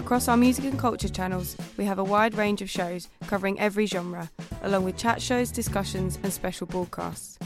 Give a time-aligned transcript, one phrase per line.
[0.00, 3.84] Across our music and culture channels, we have a wide range of shows covering every
[3.84, 4.30] genre,
[4.62, 7.38] along with chat shows, discussions, and special broadcasts.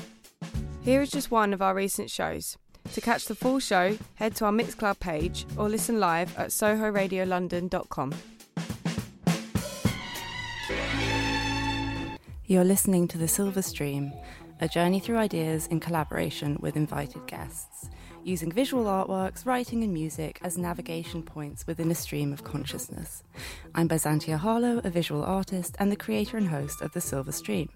[0.83, 2.57] Here is just one of our recent shows.
[2.93, 8.15] To catch the full show, head to our Mixcloud page or listen live at sohoradiolondon.com.
[12.47, 14.13] You're listening to The Silver Stream,
[14.61, 17.91] a journey through ideas in collaboration with invited guests,
[18.25, 23.23] using visual artworks, writing, and music as navigation points within a stream of consciousness.
[23.75, 27.69] I'm Byzantia Harlow, a visual artist and the creator and host of The Silver Stream.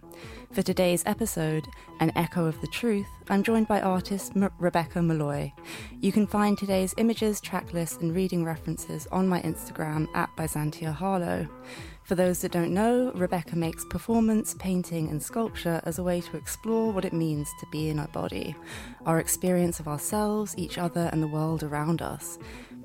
[0.52, 1.66] For today's episode,
[2.00, 5.52] An Echo of the Truth, I'm joined by artist M- Rebecca Malloy.
[6.00, 10.92] You can find today's images, track lists, and reading references on my Instagram at Byzantia
[10.94, 11.46] Harlow.
[12.08, 16.38] For those that don't know, Rebecca makes performance, painting, and sculpture as a way to
[16.38, 18.56] explore what it means to be in our body,
[19.04, 22.38] our experience of ourselves, each other, and the world around us.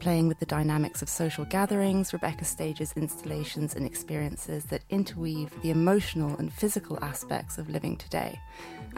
[0.04, 5.70] Playing with the dynamics of social gatherings, Rebecca stages installations and experiences that interweave the
[5.70, 8.38] emotional and physical aspects of living today.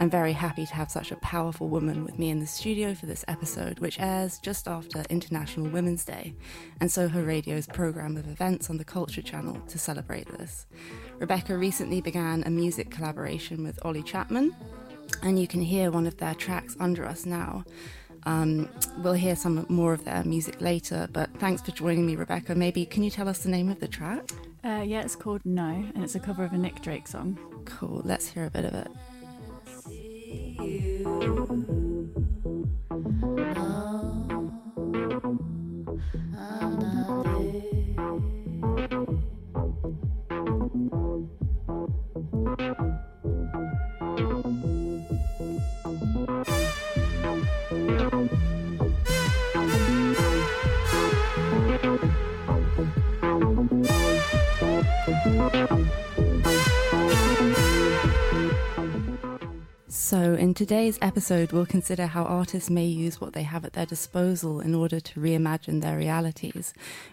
[0.00, 3.06] I'm very happy to have such a powerful woman with me in the studio for
[3.06, 6.34] this episode, which airs just after International Women's Day,
[6.80, 10.66] and Soho Radio's programme of events on the Culture Channel to celebrate this.
[11.20, 14.56] Rebecca recently began a music collaboration with Ollie Chapman,
[15.22, 17.64] and you can hear one of their tracks under us now.
[18.26, 22.54] Um, we'll hear some more of their music later, but thanks for joining me, Rebecca.
[22.54, 24.28] Maybe can you tell us the name of the track?
[24.64, 27.38] Uh, yeah, it's called No, and it's a cover of a Nick Drake song.
[27.64, 28.88] Cool, let's hear a bit of it.
[60.08, 63.86] So, in today's episode, we'll consider how artists may use what they have at their
[63.86, 66.72] disposal in order to reimagine their realities.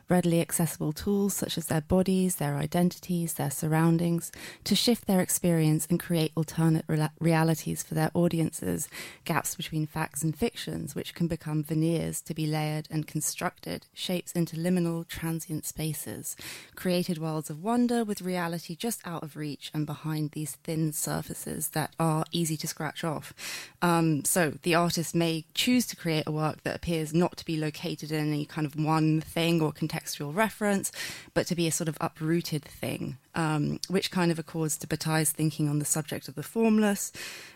[0.09, 4.31] Readily accessible tools such as their bodies, their identities, their surroundings,
[4.65, 8.87] to shift their experience and create alternate re- realities for their audiences,
[9.25, 14.33] gaps between facts and fictions, which can become veneers to be layered and constructed, shapes
[14.33, 16.35] into liminal, transient spaces,
[16.75, 21.69] created worlds of wonder with reality just out of reach and behind these thin surfaces
[21.69, 23.33] that are easy to scratch off.
[23.81, 27.57] Um, so the artist may choose to create a work that appears not to be
[27.57, 30.91] located in any kind of one thing or contextual reference,
[31.33, 35.31] but to be a sort of uprooted thing, um, which kind of accords to Bataille's
[35.31, 37.11] thinking on the subject of the formless.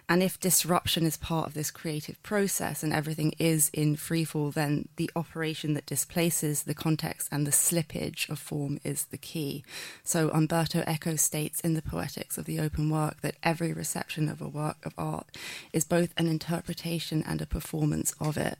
[0.09, 4.87] And if disruption is part of this creative process and everything is in freefall, then
[4.95, 9.63] the operation that displaces the context and the slippage of form is the key.
[10.03, 14.41] So Umberto Eco states in the Poetics of the Open Work that every reception of
[14.41, 15.27] a work of art
[15.73, 18.57] is both an interpretation and a performance of it.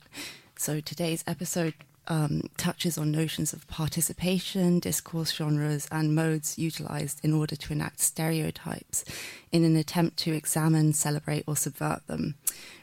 [0.56, 1.74] So today's episode
[2.08, 8.00] um, touches on notions of participation, discourse genres, and modes utilized in order to enact
[8.00, 9.04] stereotypes
[9.52, 12.34] in an attempt to examine, celebrate, or subvert them,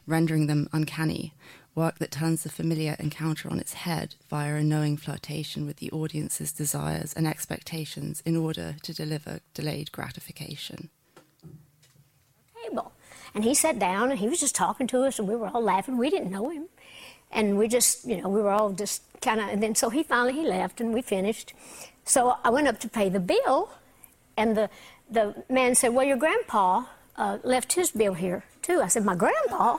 [0.08, 1.34] rendering them uncanny.
[1.74, 5.92] Work that turns the familiar encounter on its head via a knowing flirtation with the
[5.92, 10.90] audience's desires and expectations in order to deliver delayed gratification.
[12.64, 12.94] Table.
[13.34, 15.62] And he sat down and he was just talking to us and we were all
[15.62, 15.98] laughing.
[15.98, 16.70] We didn't know him.
[17.32, 20.04] And we just, you know, we were all just kind of, and then so he
[20.04, 21.54] finally, he left and we finished.
[22.06, 23.70] So I went up to pay the bill
[24.38, 24.70] and the,
[25.10, 26.86] the man said, well, your grandpa
[27.18, 28.82] uh, left his bill here too.
[28.82, 29.78] I said, my grandpa?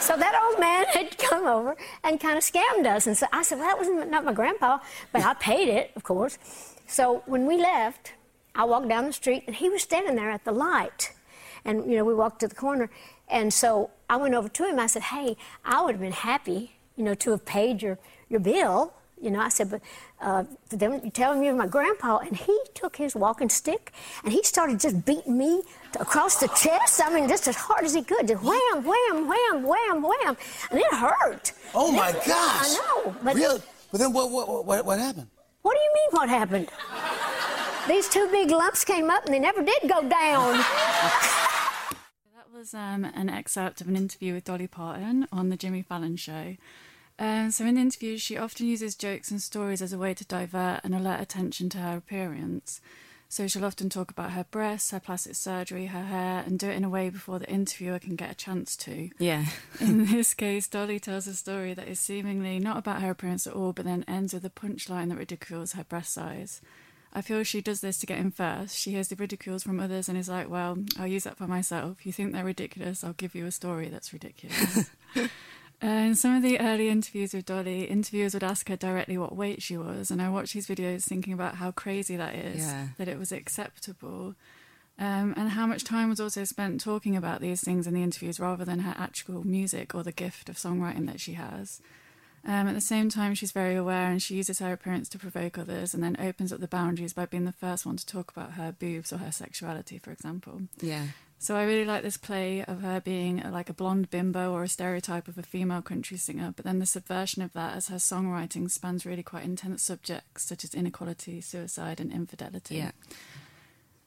[0.00, 3.06] So that old man had come over and kind of scammed us.
[3.06, 4.78] And so I said, well, that was not my grandpa,
[5.12, 6.38] but I paid it, of course.
[6.86, 8.12] So when we left,
[8.54, 11.12] I walked down the street and he was standing there at the light.
[11.64, 12.90] And, you know, we walked to the corner.
[13.28, 14.78] And so I went over to him.
[14.78, 17.98] I said, hey, I would have been happy, you know, to have paid your,
[18.28, 18.92] your bill.
[19.20, 19.80] You know, I said, but
[20.20, 22.18] uh, then you tell him you're my grandpa.
[22.18, 23.92] And he took his walking stick
[24.22, 25.62] and he started just beating me
[25.98, 27.00] across the chest.
[27.02, 28.28] I mean, just as hard as he could.
[28.28, 30.36] Just wham, wham, wham, wham, wham.
[30.70, 31.52] And it hurt.
[31.74, 32.26] Oh, my It- gosh.
[32.28, 33.16] I know.
[33.22, 33.60] But Really?
[33.90, 35.28] But then what, what, what, what happened?
[35.62, 36.68] What do you mean, what happened?
[37.88, 40.62] These two big lumps came up and they never did go down.
[42.54, 46.56] Was um, an excerpt of an interview with Dolly Parton on The Jimmy Fallon Show.
[47.18, 50.24] Um, so, in the interviews, she often uses jokes and stories as a way to
[50.24, 52.80] divert and alert attention to her appearance.
[53.28, 56.76] So, she'll often talk about her breasts, her plastic surgery, her hair, and do it
[56.76, 59.10] in a way before the interviewer can get a chance to.
[59.18, 59.46] Yeah.
[59.80, 63.54] In this case, Dolly tells a story that is seemingly not about her appearance at
[63.54, 66.60] all, but then ends with a punchline that ridicules her breast size.
[67.14, 68.76] I feel she does this to get in first.
[68.76, 72.04] She hears the ridicules from others and is like, well, I'll use that for myself.
[72.04, 74.90] You think they're ridiculous, I'll give you a story that's ridiculous.
[75.82, 79.36] Uh, in some of the early interviews with Dolly, interviewers would ask her directly what
[79.36, 82.88] weight she was, and I watched these videos thinking about how crazy that is, Yeah.
[82.96, 84.34] that it was acceptable,
[84.98, 88.40] um, and how much time was also spent talking about these things in the interviews
[88.40, 91.82] rather than her actual music or the gift of songwriting that she has.
[92.46, 95.56] Um, at the same time, she's very aware and she uses her appearance to provoke
[95.56, 98.52] others and then opens up the boundaries by being the first one to talk about
[98.52, 100.62] her boobs or her sexuality, for example.
[100.80, 101.06] Yeah.
[101.38, 104.62] So I really like this play of her being uh, like a blonde bimbo or
[104.62, 107.96] a stereotype of a female country singer, but then the subversion of that as her
[107.96, 112.76] songwriting spans really quite intense subjects such as inequality, suicide, and infidelity.
[112.76, 112.92] Yeah.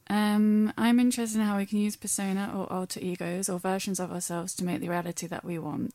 [0.09, 4.11] Um, I'm interested in how we can use persona or alter egos or versions of
[4.11, 5.93] ourselves to make the reality that we want.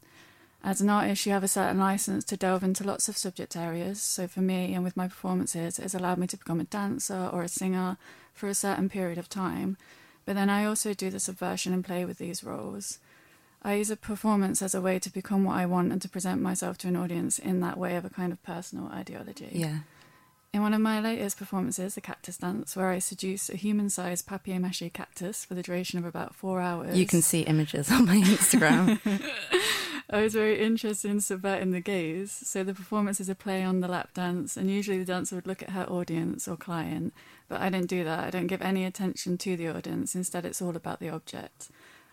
[0.64, 4.00] As an artist, you have a certain license to delve into lots of subject areas.
[4.00, 7.42] So for me and with my performances, it's allowed me to become a dancer or
[7.42, 7.96] a singer
[8.32, 9.76] for a certain period of time.
[10.24, 13.00] But then I also do the subversion and play with these roles.
[13.62, 16.40] I use a performance as a way to become what I want and to present
[16.40, 19.50] myself to an audience in that way of a kind of personal ideology.
[19.52, 19.78] Yeah.
[20.52, 24.26] In one of my latest performances, The Cactus Dance, where I seduce a human sized
[24.26, 26.96] papier mache cactus for the duration of about four hours.
[26.96, 29.00] You can see images on my Instagram.
[30.12, 32.30] I was very interested in subverting the gaze.
[32.30, 35.46] So the performance is a play on the lap dance, and usually the dancer would
[35.46, 37.14] look at her audience or client,
[37.48, 38.20] but I don't do that.
[38.20, 40.14] I don't give any attention to the audience.
[40.14, 41.70] Instead, it's all about the object.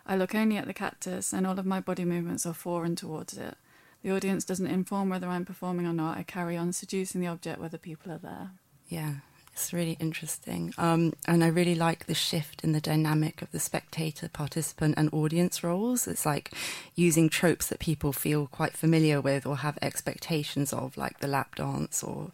[0.07, 2.97] I look only at the cactus, and all of my body movements are for and
[2.97, 3.57] towards it.
[4.01, 6.17] The audience doesn't inform whether I'm performing or not.
[6.17, 8.51] I carry on seducing the object whether people are there.
[8.87, 9.15] Yeah,
[9.59, 10.73] it's really interesting.
[10.77, 15.13] Um, and I really like the shift in the dynamic of the spectator, participant, and
[15.13, 16.07] audience roles.
[16.07, 16.53] It's like
[16.95, 21.55] using tropes that people feel quite familiar with or have expectations of, like the lap
[21.55, 22.31] dance or,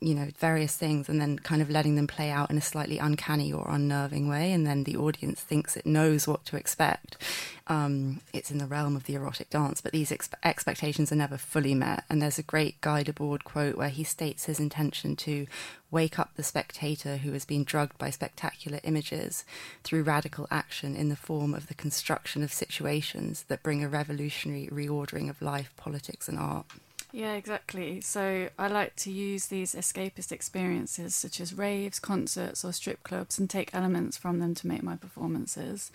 [0.00, 2.98] you know, various things, and then kind of letting them play out in a slightly
[2.98, 4.52] uncanny or unnerving way.
[4.52, 7.16] And then the audience thinks it knows what to expect.
[7.66, 11.36] Um, it's in the realm of the erotic dance, but these ex- expectations are never
[11.36, 12.04] fully met.
[12.08, 15.46] And there's a great Guy Debord quote where he states his intention to
[15.90, 19.44] wake up the spectator who has been drugged by spectacular images
[19.84, 24.68] through radical action in the form of the construction of situations that bring a revolutionary
[24.72, 26.66] reordering of life, politics, and art.
[27.10, 28.00] Yeah, exactly.
[28.02, 33.38] So I like to use these escapist experiences, such as raves, concerts, or strip clubs,
[33.38, 35.90] and take elements from them to make my performances.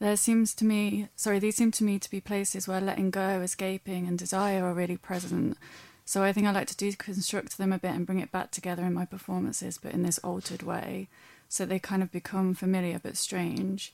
[0.00, 3.40] There seems to me, sorry, these seem to me to be places where letting go,
[3.40, 5.56] escaping, and desire are really present.
[6.04, 8.84] So I think I like to deconstruct them a bit and bring it back together
[8.84, 11.08] in my performances, but in this altered way,
[11.48, 13.92] so they kind of become familiar but strange.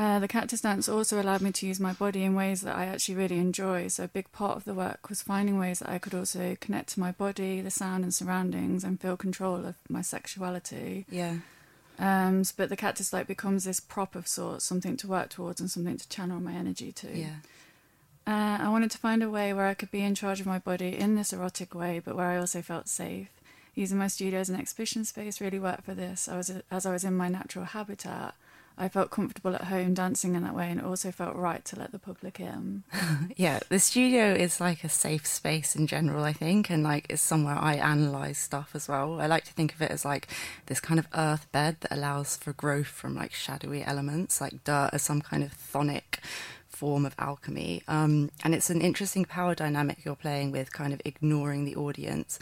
[0.00, 2.86] Uh, the cactus dance also allowed me to use my body in ways that I
[2.86, 3.88] actually really enjoy.
[3.88, 6.94] So, a big part of the work was finding ways that I could also connect
[6.94, 11.04] to my body, the sound and surroundings, and feel control of my sexuality.
[11.10, 11.40] Yeah.
[11.98, 15.70] Um, but the cactus like becomes this prop of sorts, something to work towards and
[15.70, 17.14] something to channel my energy to.
[17.14, 17.36] Yeah.
[18.26, 20.60] Uh, I wanted to find a way where I could be in charge of my
[20.60, 23.28] body in this erotic way, but where I also felt safe.
[23.74, 26.26] Using my studio as an exhibition space really worked for this.
[26.26, 28.34] I was as I was in my natural habitat.
[28.80, 31.78] I felt comfortable at home dancing in that way, and it also felt right to
[31.78, 32.82] let the public in.
[33.36, 37.22] Yeah, the studio is like a safe space in general, I think, and like it's
[37.22, 39.20] somewhere I analyze stuff as well.
[39.20, 40.28] I like to think of it as like
[40.66, 44.90] this kind of earth bed that allows for growth from like shadowy elements, like dirt
[44.92, 46.18] as some kind of chthonic
[46.80, 47.82] form of alchemy.
[47.86, 52.38] Um, and it's an interesting power dynamic you're playing with, kind of ignoring the audience,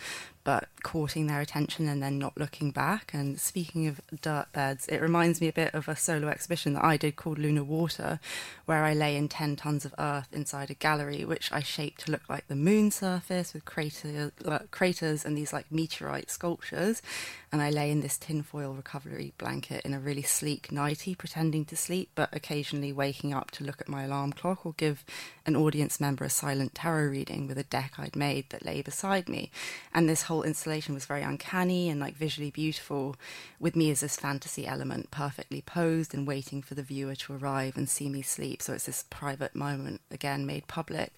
[0.49, 3.11] but courting their attention and then not looking back.
[3.13, 6.83] And speaking of dirt beds, it reminds me a bit of a solo exhibition that
[6.83, 8.19] I did called Lunar Water,
[8.65, 12.13] where I lay in 10 tons of earth inside a gallery, which I shaped to
[12.13, 17.03] look like the moon surface with crater, uh, craters and these like meteorite sculptures.
[17.51, 21.77] And I lay in this tinfoil recovery blanket in a really sleek nightie, pretending to
[21.77, 25.05] sleep, but occasionally waking up to look at my alarm clock or give
[25.47, 29.29] an audience member a silent tarot reading with a deck I'd made that lay beside
[29.29, 29.51] me.
[29.95, 33.17] And this whole installation was very uncanny and like visually beautiful,
[33.59, 37.77] with me as this fantasy element, perfectly posed and waiting for the viewer to arrive
[37.77, 38.61] and see me sleep.
[38.61, 41.13] So it's this private moment again made public,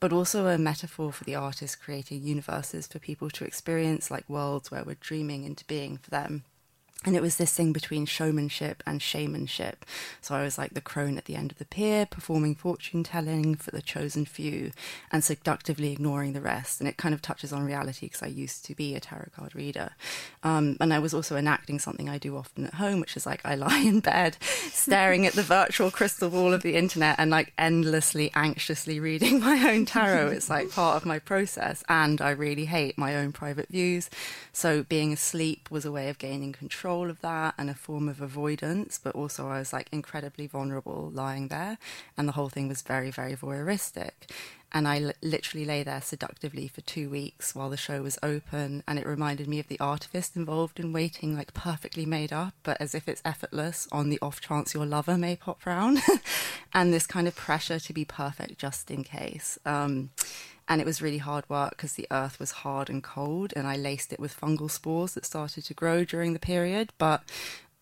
[0.00, 4.70] but also a metaphor for the artist creating universes for people to experience, like worlds
[4.70, 6.44] where we're dreaming into being for them
[7.06, 9.86] and it was this thing between showmanship and shamanship.
[10.20, 13.54] So I was like the crone at the end of the pier, performing fortune telling
[13.54, 14.72] for the chosen few
[15.12, 16.80] and seductively ignoring the rest.
[16.80, 19.54] And it kind of touches on reality because I used to be a tarot card
[19.54, 19.90] reader.
[20.42, 23.42] Um, and I was also enacting something I do often at home, which is like
[23.44, 27.52] I lie in bed staring at the virtual crystal ball of the internet and like
[27.56, 30.30] endlessly, anxiously reading my own tarot.
[30.30, 31.84] It's like part of my process.
[31.88, 34.10] And I really hate my own private views.
[34.52, 38.08] So being asleep was a way of gaining control control of that and a form
[38.08, 41.76] of avoidance, but also I was like incredibly vulnerable lying there,
[42.16, 44.12] and the whole thing was very, very voyeuristic.
[44.72, 48.82] And I l- literally lay there seductively for two weeks while the show was open,
[48.88, 52.80] and it reminded me of the artivist involved in waiting, like perfectly made up, but
[52.80, 55.98] as if it's effortless on the off chance your lover may pop round,
[56.72, 59.58] and this kind of pressure to be perfect just in case.
[59.66, 60.08] Um,
[60.68, 63.76] and it was really hard work because the earth was hard and cold and i
[63.76, 66.92] laced it with fungal spores that started to grow during the period.
[66.98, 67.22] But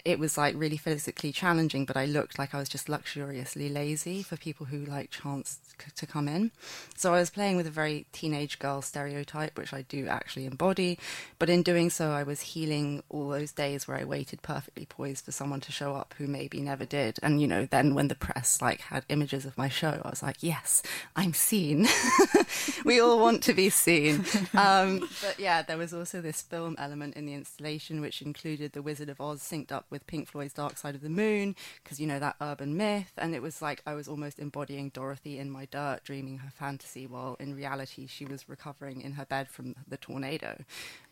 [0.06, 4.22] it was like really physically challenging, but I looked like I was just luxuriously lazy
[4.22, 5.58] for people who like chance
[5.96, 6.52] to come in.
[6.96, 10.96] So I was playing with a very teenage girl stereotype, which I do actually embody.
[11.40, 15.24] But in doing so, I was healing all those days where I waited perfectly poised
[15.24, 17.18] for someone to show up who maybe never did.
[17.20, 20.22] And you know, then when the press like had images of my show, I was
[20.22, 20.84] like, yes,
[21.16, 21.88] I'm seen.
[22.84, 24.24] we all want to be seen.
[24.54, 28.82] Um, but yeah, there was also this film element in the installation, which included the
[28.82, 31.98] Wizard of Oz synced up with with Pink Floyd's Dark Side of the Moon, because
[31.98, 33.12] you know that urban myth.
[33.16, 37.06] And it was like I was almost embodying Dorothy in my dirt, dreaming her fantasy,
[37.06, 40.64] while in reality she was recovering in her bed from the tornado.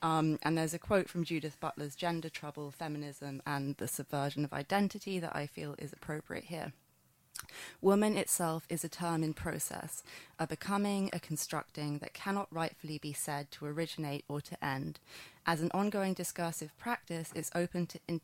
[0.02, 4.52] Um, and there's a quote from Judith Butler's Gender Trouble, Feminism, and the Subversion of
[4.52, 6.74] Identity that I feel is appropriate here.
[7.80, 10.02] Woman itself is a term in process,
[10.38, 15.00] a becoming, a constructing that cannot rightfully be said to originate or to end.
[15.46, 18.20] As an ongoing discursive practice, it's open to in-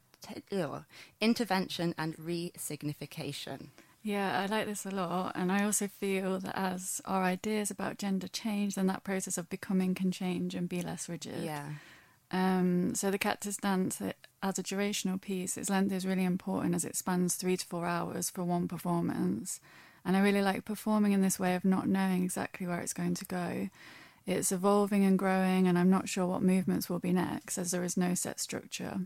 [1.21, 3.71] intervention and re-signification.
[4.03, 7.99] Yeah, I like this a lot, and I also feel that as our ideas about
[7.99, 11.43] gender change, then that process of becoming can change and be less rigid.
[11.43, 11.69] Yeah.
[12.33, 14.01] Um, so the cactus dance
[14.43, 17.87] as a durational piece, its length is really important as it spans three to four
[17.87, 19.61] hours for one performance.
[20.05, 23.15] And I really like performing in this way of not knowing exactly where it's going
[23.17, 23.69] to go.
[24.27, 27.85] It's evolving and growing, and I'm not sure what movements will be next, as there
[27.85, 29.01] is no set structure.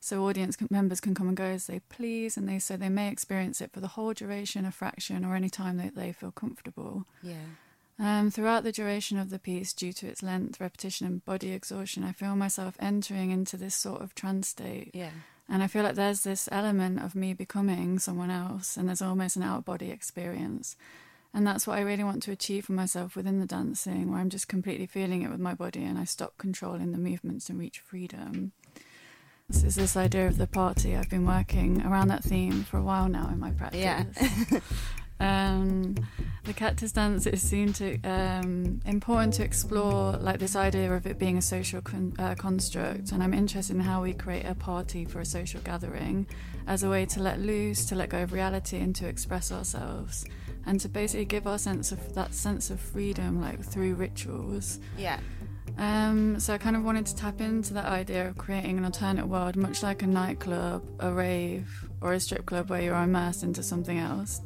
[0.00, 3.10] So audience members can come and go as they please, and they so they may
[3.10, 7.04] experience it for the whole duration, a fraction, or any time that they feel comfortable.
[7.22, 7.34] Yeah.
[7.98, 12.02] Um, throughout the duration of the piece, due to its length, repetition, and body exhaustion,
[12.02, 14.90] I feel myself entering into this sort of trance state.
[14.94, 15.10] Yeah.
[15.50, 19.36] And I feel like there's this element of me becoming someone else, and there's almost
[19.36, 20.76] an out body experience.
[21.34, 24.30] And that's what I really want to achieve for myself within the dancing, where I'm
[24.30, 27.78] just completely feeling it with my body and I stop controlling the movements and reach
[27.78, 28.52] freedom.
[29.50, 30.96] This is this idea of the party.
[30.96, 33.80] I've been working around that theme for a while now in my practice.
[33.80, 34.04] Yeah.
[35.20, 35.96] um,
[36.44, 41.18] the cactus dance is seen to um, important to explore like this idea of it
[41.18, 45.04] being a social con- uh, construct, and I'm interested in how we create a party
[45.04, 46.28] for a social gathering
[46.68, 50.24] as a way to let loose, to let go of reality, and to express ourselves
[50.64, 55.18] and to basically give our sense of that sense of freedom like through rituals yeah
[55.78, 59.26] um, so I kind of wanted to tap into that idea of creating an alternate
[59.26, 61.68] world, much like a nightclub, a rave,
[62.00, 64.40] or a strip club where you're immersed into something else.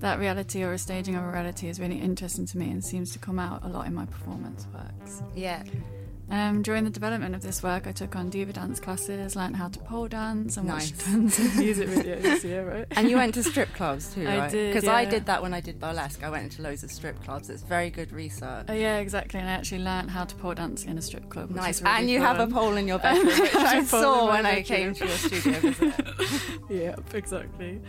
[0.00, 3.12] That reality or a staging of a reality is really interesting to me and seems
[3.12, 5.22] to come out a lot in my performance works.
[5.34, 5.62] Yeah.
[6.30, 9.68] Um, during the development of this work, I took on diva dance classes, learned how
[9.68, 10.92] to pole dance, and nice.
[10.92, 12.44] watched tons of music videos.
[12.44, 12.86] yeah, right.
[12.92, 14.50] And you went to strip clubs too, I right?
[14.50, 14.94] did, Because yeah.
[14.94, 16.22] I did that when I did burlesque.
[16.22, 17.50] I went into loads of strip clubs.
[17.50, 18.66] It's very good research.
[18.68, 19.40] Oh, yeah, exactly.
[19.40, 21.50] And I actually learned how to pole dance in a strip club.
[21.50, 21.82] Nice.
[21.82, 24.94] really and you have a pole in your bedroom, which I saw when I came
[24.94, 25.94] to your studio visit.
[26.70, 27.80] Yep, exactly.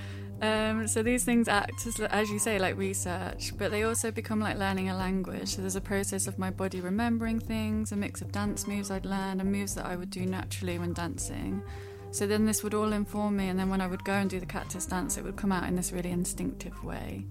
[0.42, 4.40] Um, so these things act as, as you say, like research, but they also become
[4.40, 5.50] like learning a language.
[5.50, 9.06] So there's a process of my body remembering things, a mix of dance moves I'd
[9.06, 11.62] learn and moves that I would do naturally when dancing.
[12.10, 14.40] So then this would all inform me, and then when I would go and do
[14.40, 17.26] the cactus dance, it would come out in this really instinctive way.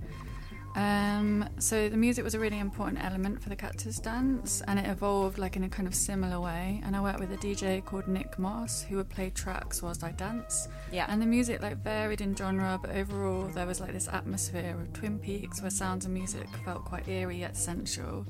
[0.76, 4.86] Um, so the music was a really important element for the cactus dance, and it
[4.86, 6.80] evolved like in a kind of similar way.
[6.84, 10.12] And I worked with a DJ called Nick Moss, who would play tracks whilst I
[10.12, 10.68] dance.
[10.92, 11.06] Yeah.
[11.08, 14.92] And the music like varied in genre, but overall there was like this atmosphere of
[14.92, 18.26] Twin Peaks where sounds and music felt quite eerie yet sensual.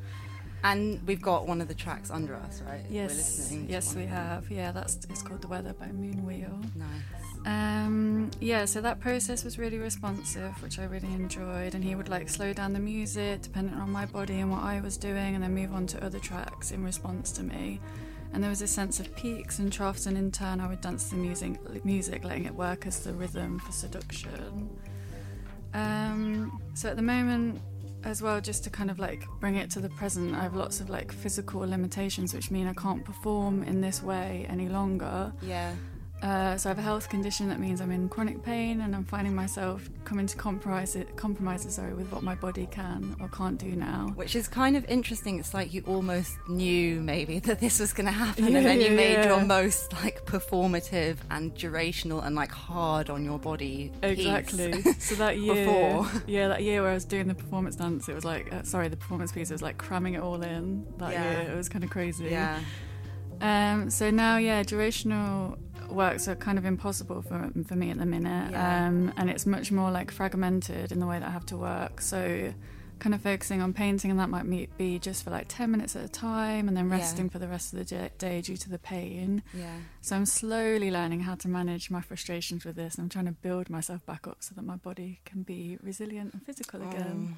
[0.62, 2.84] And we've got one of the tracks under us, right?
[2.90, 4.50] Yes, yes, we have.
[4.50, 6.76] Yeah, that's it's called "The Weather" by Moonwheel.
[6.76, 7.19] Nice.
[7.46, 11.74] Um, yeah, so that process was really responsive, which I really enjoyed.
[11.74, 14.80] And he would like slow down the music depending on my body and what I
[14.80, 17.80] was doing, and then move on to other tracks in response to me.
[18.32, 21.10] And there was a sense of peaks and troughs, and in turn, I would dance
[21.10, 24.70] the music, music letting it work as the rhythm for seduction.
[25.74, 27.60] Um, so at the moment,
[28.04, 30.80] as well, just to kind of like bring it to the present, I have lots
[30.80, 35.32] of like physical limitations, which mean I can't perform in this way any longer.
[35.42, 35.74] Yeah.
[36.22, 39.04] Uh, so I have a health condition that means I'm in chronic pain, and I'm
[39.04, 43.56] finding myself coming to compromise it, compromises sorry, with what my body can or can't
[43.58, 44.12] do now.
[44.16, 45.38] Which is kind of interesting.
[45.38, 48.80] It's like you almost knew maybe that this was going to happen, Yeah, and then
[48.82, 49.28] you yeah, made yeah.
[49.28, 53.90] your most like performative and durational and like hard on your body.
[54.02, 54.84] Exactly.
[55.00, 56.22] So that year, Before.
[56.26, 58.88] yeah, that year where I was doing the performance dance, it was like, uh, sorry,
[58.88, 59.50] the performance piece.
[59.50, 61.50] It was like cramming it all in that year.
[61.50, 62.26] It was kind of crazy.
[62.26, 62.60] yeah.
[63.40, 65.56] Um, so now, yeah, durational
[65.92, 68.86] works are kind of impossible for for me at the minute, Yeah.
[68.86, 72.00] um, and it's much more like fragmented in the way that I have to work.
[72.00, 72.52] So,
[72.98, 76.04] kind of focusing on painting, and that might be just for like ten minutes at
[76.04, 76.96] a time, and then Yeah.
[76.96, 79.42] resting for the rest of the day due to the pain.
[79.54, 79.74] Yeah.
[80.02, 82.98] So I'm slowly learning how to manage my frustrations with this.
[82.98, 86.44] I'm trying to build myself back up so that my body can be resilient and
[86.44, 87.36] physical again.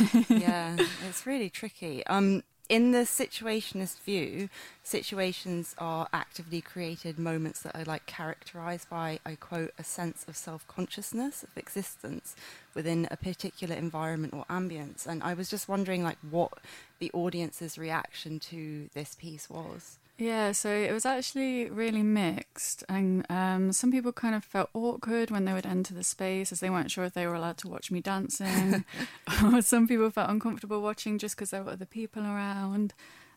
[0.00, 0.24] Oh.
[0.28, 0.76] yeah,
[1.08, 2.06] it's really tricky.
[2.06, 4.50] Um, in the situationist view,
[4.82, 10.36] situations are actively created moments that are like characterized by, I quote, a sense of
[10.36, 12.36] self consciousness of existence
[12.74, 15.06] within a particular environment or ambience.
[15.06, 16.52] And I was just wondering, like, what
[16.98, 19.98] the audience's reaction to this piece was.
[20.18, 25.30] Yeah, so it was actually really mixed, and um, some people kind of felt awkward
[25.30, 27.68] when they would enter the space as they weren't sure if they were allowed to
[27.68, 28.84] watch me dancing.
[29.44, 32.94] or some people felt uncomfortable watching just because there were other people around.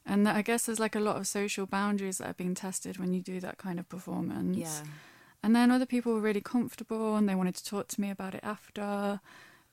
[0.07, 3.13] And I guess there's like a lot of social boundaries that are being tested when
[3.13, 4.57] you do that kind of performance.
[4.57, 4.81] Yeah.
[5.43, 8.33] And then other people were really comfortable and they wanted to talk to me about
[8.33, 9.19] it after,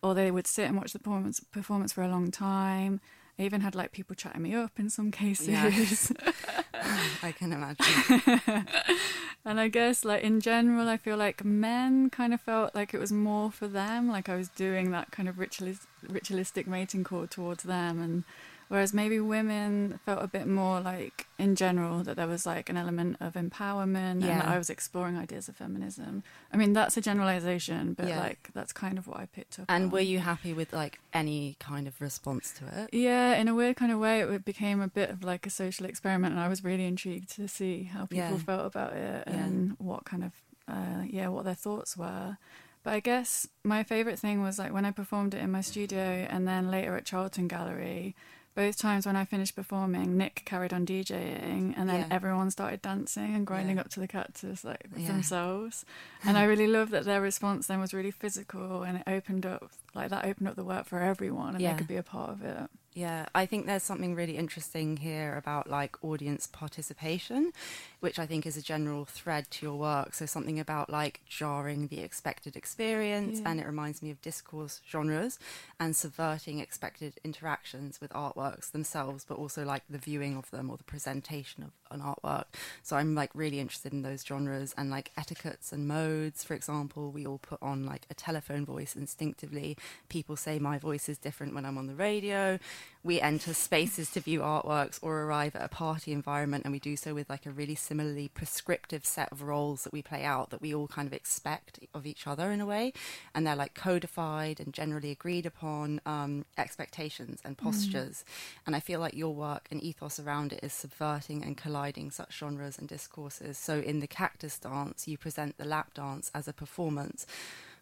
[0.02, 3.00] or they would sit and watch the performance performance for a long time.
[3.38, 5.48] I even had like people chatting me up in some cases.
[5.48, 5.70] Yeah.
[7.22, 8.66] I can imagine.
[9.44, 12.98] and I guess like in general, I feel like men kind of felt like it
[13.00, 17.26] was more for them, like I was doing that kind of ritualis- ritualistic mating call
[17.26, 18.24] towards them, and
[18.68, 22.76] whereas maybe women felt a bit more like in general that there was like an
[22.76, 24.38] element of empowerment and Yeah.
[24.40, 26.22] that I was exploring ideas of feminism.
[26.52, 28.20] I mean, that's a generalization, but Yeah.
[28.20, 29.66] like that's kind of what I picked up.
[29.68, 29.90] And on.
[29.90, 32.94] were you happy with like any kind of response to it?
[32.94, 35.86] Yeah, in a weird kind of way, it became a bit of like a social
[35.86, 38.36] experiment, and I was really intrigued to see how people Yeah.
[38.38, 40.32] felt about it and what kind of,
[40.68, 42.36] uh, yeah, what their thoughts were.
[42.84, 45.98] But I guess my favorite thing was like when I performed it in my studio,
[46.30, 48.14] and then later at Charlton Gallery.
[48.58, 52.06] Both times when I finished performing, Nick carried on DJing, and then Yeah.
[52.10, 53.82] everyone started dancing and grinding Yeah.
[53.82, 55.06] up to the cactus like Yeah.
[55.06, 55.84] themselves.
[56.24, 59.70] And I really loved that their response then was really physical, and it opened up
[59.94, 62.42] like that opened up the work for everyone, and they could be a part of
[62.42, 62.68] it.
[62.98, 67.52] Yeah, I think there's something really interesting here about like audience participation,
[68.00, 70.14] which I think is a general thread to your work.
[70.14, 73.50] So something about like jarring the expected experience, Yeah.
[73.50, 75.38] and it reminds me of discourse genres
[75.78, 80.76] and subverting expected interactions with artworks themselves, but also like the viewing of them or
[80.76, 82.46] the presentation of an artwork.
[82.82, 86.42] So I'm like really interested in those genres and like etiquettes and modes.
[86.42, 89.78] For example, we all put on like a telephone voice instinctively.
[90.08, 92.58] People say my voice is different when I'm on the radio.
[93.04, 96.96] We enter spaces to view artworks or arrive at a party environment, and we do
[96.96, 100.60] so with like a really similarly prescriptive set of roles that we play out that
[100.60, 102.92] we all kind of expect of each other in a way.
[103.34, 108.24] And they're like codified and generally agreed upon um, expectations and postures.
[108.66, 112.36] And I feel like your work and ethos around it is subverting and colliding such
[112.36, 113.58] genres and discourses.
[113.58, 117.26] So in the cactus dance, you present the lap dance as a performance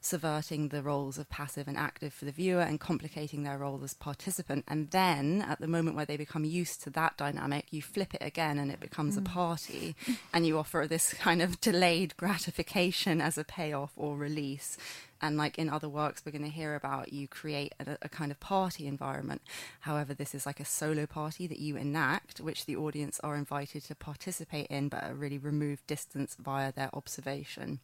[0.06, 3.94] subverting the roles of passive and active for the viewer and complicating their role as
[3.94, 4.64] participant.
[4.68, 8.22] And then, at the moment where they become used to that dynamic, you flip it
[8.22, 9.26] again and it becomes a mm.
[9.26, 9.96] party,
[10.32, 14.78] and you offer this kind of delayed gratification as a payoff or release.
[15.20, 18.30] And like in other works we're going to hear about, you create a, a kind
[18.30, 19.42] of party environment.
[19.80, 23.84] However, this is like a solo party that you enact, which the audience are invited
[23.84, 27.80] to participate in, but a really removed distance via their observation.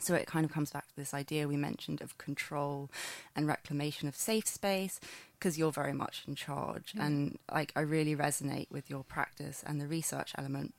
[0.00, 2.90] So it kind of comes back to this idea we mentioned of control
[3.36, 4.98] and reclamation of safe space
[5.38, 6.92] because you're very much in charge.
[6.96, 7.06] Mm.
[7.06, 10.74] And like I really resonate with your practice and the research element.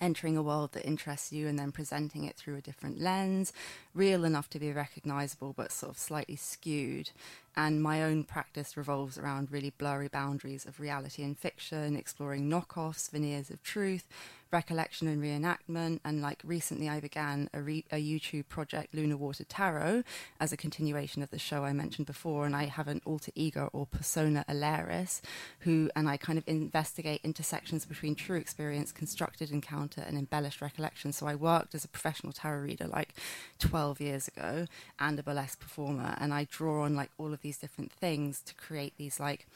[0.00, 3.52] entering a world that interests you and then presenting it through a different lens,
[3.94, 7.10] real enough to be recognizable but sort of slightly skewed.
[7.56, 13.10] And my own practice revolves around really blurry boundaries of reality and fiction, exploring knockoffs,
[13.10, 14.06] veneers of truth,
[14.50, 16.00] recollection and reenactment.
[16.04, 20.02] And like recently, I began a, re- a YouTube project, Lunar Water Tarot,
[20.40, 22.46] as a continuation of the show I mentioned before.
[22.46, 25.20] And I have an alter ego or persona Alaris,
[25.60, 31.12] who, and I kind of investigate intersections between true experience, constructed encounter, and embellished recollection.
[31.12, 33.14] So I worked as a professional tarot reader like
[33.58, 34.66] 12 years ago
[34.98, 36.16] and a burlesque performer.
[36.18, 39.46] And I draw on like all of these different things to create these like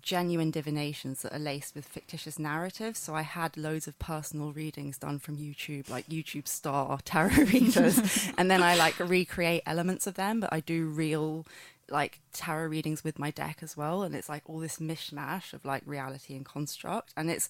[0.00, 2.98] genuine divinations that are laced with fictitious narratives.
[2.98, 8.30] So I had loads of personal readings done from YouTube, like YouTube star tarot readers,
[8.38, 11.46] and then I like recreate elements of them, but I do real
[11.88, 14.02] like tarot readings with my deck as well.
[14.02, 17.12] And it's like all this mishmash of like reality and construct.
[17.16, 17.48] And it's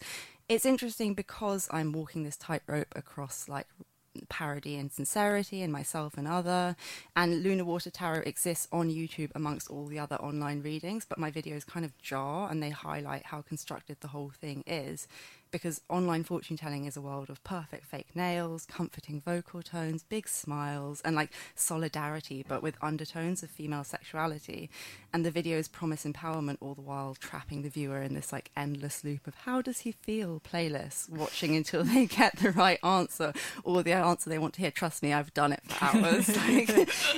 [0.48, 3.66] it's interesting because I'm walking this tightrope across like
[4.28, 6.76] parody and sincerity and myself and other.
[7.14, 11.30] And Lunar Water Tarot exists on YouTube amongst all the other online readings, but my
[11.30, 15.06] videos kind of jar and they highlight how constructed the whole thing is
[15.50, 20.28] because online fortune telling is a world of perfect fake nails, comforting vocal tones, big
[20.28, 24.70] smiles, and like solidarity, but with undertones of female sexuality.
[25.12, 29.02] And the videos promise empowerment all the while trapping the viewer in this like endless
[29.04, 33.32] loop of how does he feel playlists, watching until they get the right answer
[33.64, 34.70] or the answer they want to hear.
[34.70, 36.28] Trust me, I've done it for hours.
[36.36, 36.68] like,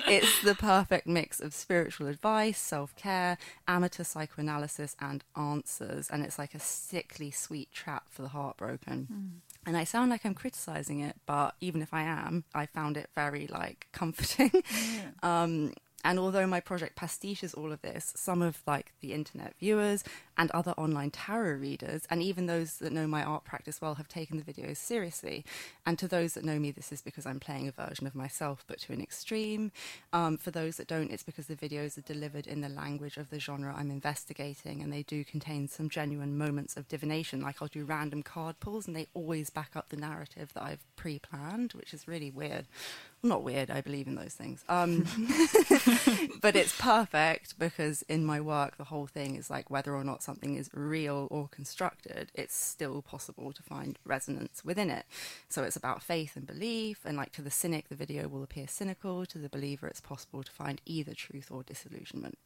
[0.06, 6.08] it's the perfect mix of spiritual advice, self care, amateur psychoanalysis, and answers.
[6.10, 9.08] And it's like a sickly sweet trap for the heartbroken.
[9.12, 9.58] Mm.
[9.66, 13.10] And I sound like I'm criticizing it, but even if I am, I found it
[13.14, 14.50] very like comforting.
[14.54, 15.10] Yeah.
[15.22, 15.72] um,
[16.04, 20.04] and although my project pastiches all of this, some of like the internet viewers
[20.36, 24.08] and other online tarot readers, and even those that know my art practice well, have
[24.08, 25.44] taken the videos seriously.
[25.84, 28.64] And to those that know me, this is because I'm playing a version of myself,
[28.68, 29.72] but to an extreme.
[30.12, 33.30] Um, for those that don't, it's because the videos are delivered in the language of
[33.30, 37.42] the genre I'm investigating, and they do contain some genuine moments of divination.
[37.42, 40.86] Like I'll do random card pulls, and they always back up the narrative that I've
[40.94, 42.66] pre-planned, which is really weird.
[43.22, 43.70] Well, not weird.
[43.70, 44.64] I believe in those things.
[44.68, 45.04] Um,
[46.40, 50.22] but it's perfect because in my work, the whole thing is like whether or not
[50.22, 55.04] something is real or constructed, it's still possible to find resonance within it.
[55.48, 58.68] So it's about faith and belief, and like to the cynic, the video will appear
[58.68, 59.26] cynical.
[59.26, 62.38] To the believer, it's possible to find either truth or disillusionment.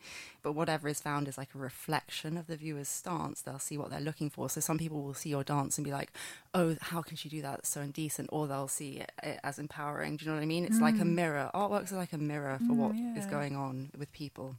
[0.43, 3.43] But whatever is found is like a reflection of the viewer's stance.
[3.43, 4.49] They'll see what they're looking for.
[4.49, 6.13] So some people will see your dance and be like,
[6.55, 7.61] "Oh, how can she do that?
[7.61, 9.13] It's so indecent," or they'll see it,
[9.43, 10.17] as empowering.
[10.17, 10.65] Do you know what I mean?
[10.65, 10.83] It's mm.
[10.83, 11.15] like a mm.
[11.15, 11.51] mirror.
[11.55, 13.19] Artworks are like a mirror for mm, what yeah.
[13.19, 14.57] is going on with people.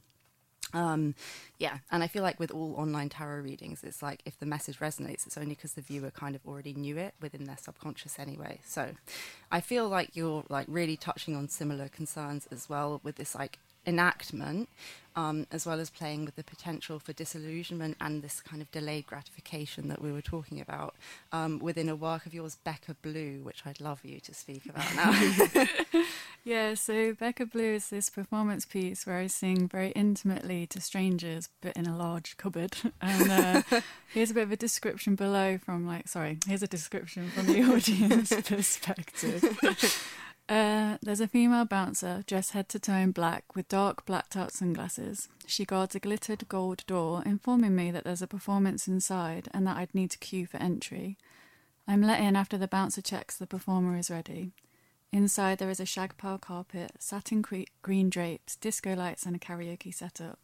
[0.74, 1.14] Um,
[1.58, 4.80] yeah, and I feel like with all online tarot readings, it's like if the message
[4.80, 8.60] resonates, it's only because the viewer kind of already knew it within their subconscious anyway.
[8.64, 8.90] So
[9.52, 13.58] I feel like you're like really touching on similar concerns as well with this like
[13.86, 14.68] enactment,
[15.16, 19.06] um, as well as playing with the potential for disillusionment and this kind of delayed
[19.06, 20.94] gratification that we were talking about
[21.32, 24.94] um, within a work of yours, Becca Blue, which I'd love you to speak about
[24.96, 26.04] now.
[26.44, 31.48] yeah, so Becca Blue is this performance piece where I sing very intimately to strangers,
[31.60, 32.76] but in a large cupboard.
[33.00, 33.80] And uh,
[34.12, 37.62] here's a bit of a description below from, like, sorry, here's a description from the
[37.74, 39.44] audience perspective.
[40.46, 44.52] Uh, there's a female bouncer dressed head to toe in black with dark blacked out
[44.52, 45.28] sunglasses.
[45.46, 49.78] She guards a glittered gold door, informing me that there's a performance inside and that
[49.78, 51.16] I'd need to queue for entry.
[51.88, 54.52] I'm let in after the bouncer checks the performer is ready.
[55.10, 59.38] Inside, there is a shag pile carpet, satin cre- green drapes, disco lights, and a
[59.38, 60.40] karaoke setup.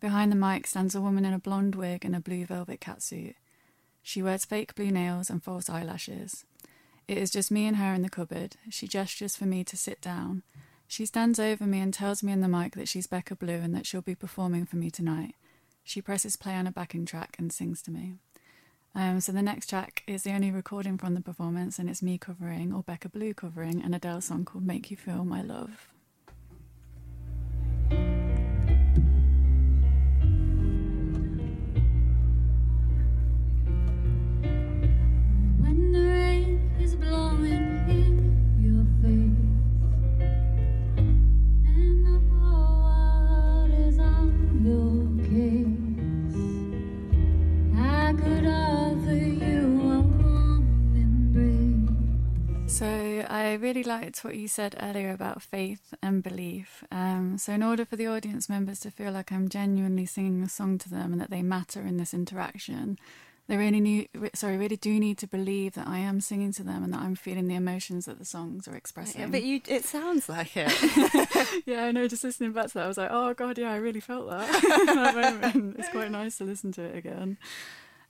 [0.00, 3.34] Behind the mic stands a woman in a blonde wig and a blue velvet catsuit.
[4.02, 6.46] She wears fake blue nails and false eyelashes.
[7.10, 8.54] It is just me and her in the cupboard.
[8.68, 10.44] She gestures for me to sit down.
[10.86, 13.74] She stands over me and tells me in the mic that she's Becca Blue and
[13.74, 15.34] that she'll be performing for me tonight.
[15.82, 18.14] She presses play on a backing track and sings to me.
[18.94, 22.16] Um, so the next track is the only recording from the performance, and it's me
[22.16, 25.88] covering, or Becca Blue covering, an Adele song called Make You Feel My Love.
[53.50, 56.84] I really liked what you said earlier about faith and belief.
[56.92, 60.48] Um, so, in order for the audience members to feel like I'm genuinely singing a
[60.48, 62.96] song to them and that they matter in this interaction,
[63.50, 66.84] they really need, sorry, really do need to believe that I am singing to them
[66.84, 69.22] and that I'm feeling the emotions that the songs are expressing.
[69.22, 70.72] Yeah, but you, it sounds like it.
[71.66, 72.06] yeah, I know.
[72.06, 74.62] Just listening back to that, I was like, oh god, yeah, I really felt that.
[74.86, 75.76] that moment.
[75.80, 77.38] It's quite nice to listen to it again.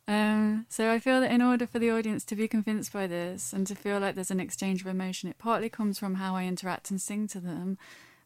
[0.06, 3.54] Um, so I feel that in order for the audience to be convinced by this
[3.54, 6.44] and to feel like there's an exchange of emotion, it partly comes from how I
[6.44, 7.78] interact and sing to them,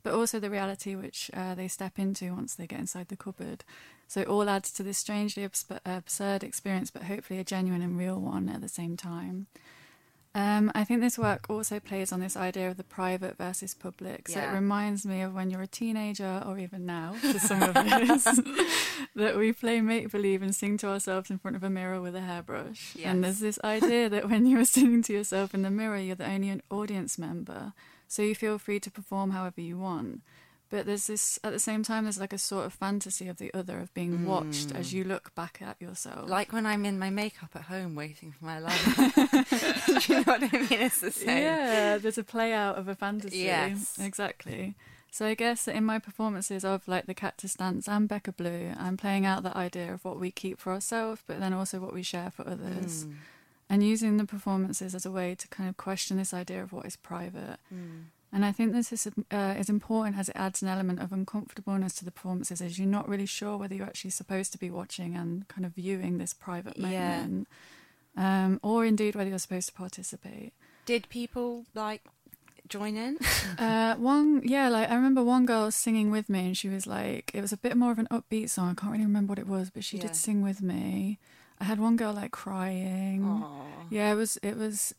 [0.02, 3.62] but also the reality which uh, they step into once they get inside the cupboard.
[4.14, 8.20] So it all adds to this strangely absurd experience, but hopefully a genuine and real
[8.20, 9.48] one at the same time.
[10.36, 14.28] Um, I think this work also plays on this idea of the private versus public.
[14.28, 14.52] So Yeah.
[14.52, 18.22] it reminds me of when you're a teenager, or even now, for some of us,
[19.16, 22.14] that we play make believe and sing to ourselves in front of a mirror with
[22.14, 22.94] a hairbrush.
[22.94, 23.06] Yes.
[23.06, 26.30] And there's this idea that when you're singing to yourself in the mirror, you're the
[26.30, 27.72] only audience member.
[28.06, 30.20] So you feel free to perform however you want.
[30.70, 33.52] But there's this, at the same time, there's like a sort of fantasy of the
[33.54, 36.28] other, of being watched as you look back at yourself.
[36.28, 39.12] like when I'm in my makeup at home waiting for my lover.
[39.86, 40.80] Do you know what I mean?
[40.80, 41.38] It's the same.
[41.38, 43.38] Yeah, there's a play out of a fantasy.
[43.38, 43.98] Yes.
[44.00, 44.74] Exactly.
[45.14, 48.72] So I guess that in my performances of like the Cactus Dance and Becca Blue,
[48.76, 51.94] I'm playing out that idea of what we keep for ourselves, but then also what
[51.94, 53.04] we share for others.
[53.04, 53.14] Mm.
[53.70, 56.84] And using the performances as a way to kind of question this idea of what
[56.84, 57.58] is private.
[57.72, 58.06] Mm.
[58.34, 61.94] And I think this is uh, is important as it adds an element of uncomfortableness
[61.96, 65.14] to the performances, as you're not really sure whether you're actually supposed to be watching
[65.16, 66.88] and kind of viewing this private Yeah.
[66.88, 67.48] moment,
[68.16, 70.52] um, or indeed whether you're supposed to participate.
[70.84, 72.02] Did people like
[72.68, 73.18] join in?
[73.56, 77.30] Uh, one, yeah, like I remember one girl singing with me, and she was like,
[77.32, 78.70] it was a bit more of an upbeat song.
[78.70, 80.08] I can't really remember what it was, but she Yeah.
[80.08, 81.20] did sing with me.
[81.60, 83.24] I had one girl like crying.
[83.24, 83.86] Aw.
[83.90, 84.92] Yeah, it was, it was,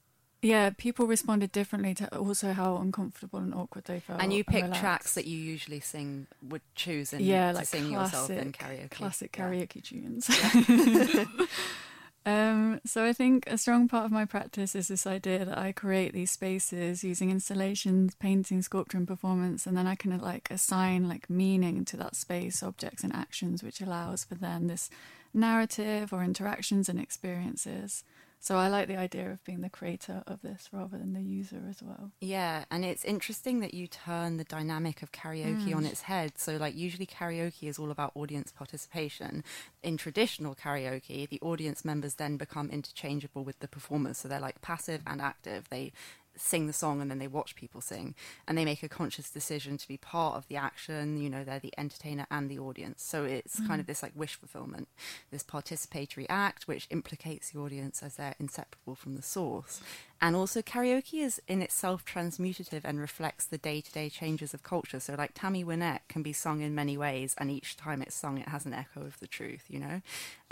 [0.46, 0.70] yeah.
[0.78, 4.22] People responded differently to also how uncomfortable and awkward they felt.
[4.22, 4.80] and you pick relaxed.
[4.82, 8.92] tracks that you usually sing, would choose and yeah, like sing yourself in classic- karaoke.
[8.92, 9.44] classic Yeah.
[9.50, 10.30] karaoke tunes.
[12.26, 15.72] um, so I think a strong part of my practice is this idea that I
[15.72, 21.08] create these spaces using installations, painting, sculpture, and performance, and then I can like assign
[21.08, 24.90] like meaning to that space, objects, and actions, which allows for then this
[25.34, 28.04] narrative or interactions and experiences.
[28.46, 31.64] So I like the idea of being the creator of this rather than the user
[31.68, 32.12] as well.
[32.22, 35.78] Yeah, and it's interesting that you turn the dynamic of karaoke Mm.
[35.78, 36.38] on its head.
[36.38, 39.44] So, like, usually karaoke is all about audience participation.
[39.82, 44.20] In traditional karaoke, the audience members then become interchangeable with the performers.
[44.20, 45.68] So, they're like passive and active.
[45.72, 45.92] They
[46.38, 48.16] sing the song and then they watch people sing
[48.48, 51.60] and they make a conscious decision to be part of the action you know they're
[51.60, 53.04] the entertainer and the audience.
[53.04, 53.80] So it's kind mm.
[53.80, 54.88] of this like wish fulfillment
[55.32, 59.82] this participatory act which implicates the audience as they're inseparable from the source
[60.22, 65.00] and also karaoke is in itself transmutative and reflects the day-to-day changes of culture.
[65.00, 68.38] So like tammy wynette can be sung in many ways and each time it's sung
[68.38, 70.02] it has an echo of the truth you know?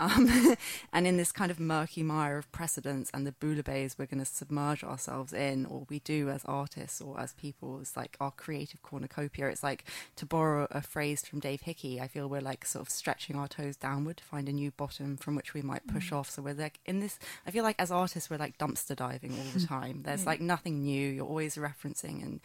[0.00, 0.56] Um,
[0.92, 4.24] and in this kind of murky mire of precedents and the bouillabaisse we're going to
[4.24, 8.82] submerge ourselves in or we do as artists or as people it's like our creative
[8.82, 9.48] cornucopia.
[9.48, 9.84] It's like
[10.16, 13.48] to borrow a phrase from dave hickey i feel we're like sort of stretching our
[13.48, 16.30] toes downward to find a new bottom from which we might push off.
[16.30, 19.53] So we're like in this i feel like as artists we're like dumpster diving all
[19.54, 20.02] the time.
[20.04, 21.08] There's like nothing new.
[21.10, 22.40] You're always referencing and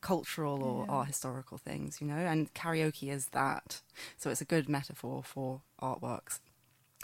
[0.00, 2.14] cultural or art historical things you know?
[2.14, 3.80] And karaoke is that.
[4.16, 6.40] So it's a good metaphor for artworks.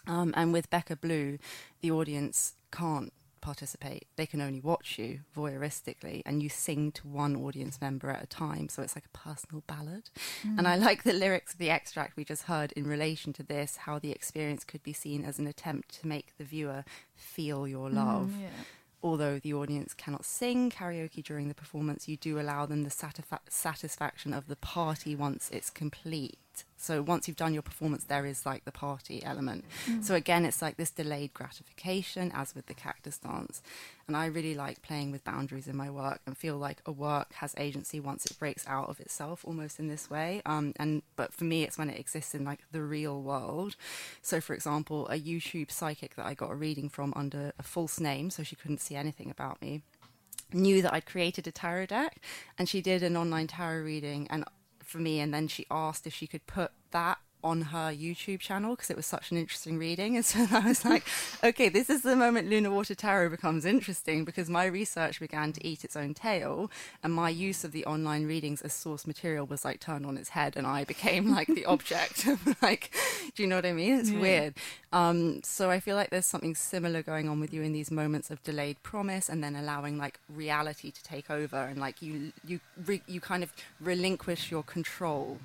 [0.06, 1.38] Um, and with Becca Blue,
[1.80, 4.06] the audience can't participate.
[4.16, 8.26] They can only watch you voyeuristically, and you sing to one audience member at a
[8.26, 8.68] time.
[8.68, 10.10] So it's like a personal ballad.
[10.56, 13.76] And I like the lyrics of the extract we just heard in relation to this
[13.76, 17.90] how the experience could be seen as an attempt to make the viewer feel your
[17.90, 18.30] love.
[18.36, 18.64] Mm, yeah.
[19.02, 23.40] Although the audience cannot sing karaoke during the performance, you do allow them the satisfa-
[23.48, 26.38] satisfaction of the party once it's complete.
[26.76, 29.64] So once you've done your performance, there is like the party element.
[30.00, 33.62] So again, it's like this delayed gratification, as with the cactus dance.
[34.06, 37.34] And I really like playing with boundaries in my work and feel like a work
[37.34, 40.40] has agency once it breaks out of itself, almost in this way.
[40.46, 43.76] Um, and but for me, it's when it exists in like the real world.
[44.22, 48.00] So, for example, a YouTube psychic that I got a reading from under a false
[48.00, 49.82] name, so she couldn't see anything about me
[50.52, 52.22] knew that I'd created a tarot deck
[52.58, 54.44] and she did an online tarot reading and
[54.88, 58.74] for me and then she asked if she could put that on her YouTube channel
[58.74, 61.04] because it was such an interesting reading and so I was like
[61.44, 65.66] okay this is the moment Lunar Water Tarot becomes interesting because my research began to
[65.66, 66.70] eat its own tail
[67.02, 70.30] and my use of the online readings as source material was like turned on its
[70.30, 72.92] head and I became like the object of like
[73.34, 73.98] do you know what I mean?
[74.00, 74.20] It's Yeah.
[74.20, 74.54] weird.
[74.92, 78.30] Um, so I feel like there's something similar going on with you in these moments
[78.30, 82.58] of delayed promise, and then allowing like reality to take over, and like you you
[82.86, 85.38] re- you kind of relinquish your control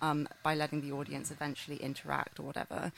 [0.00, 2.92] um, by letting the audience eventually interact or whatever.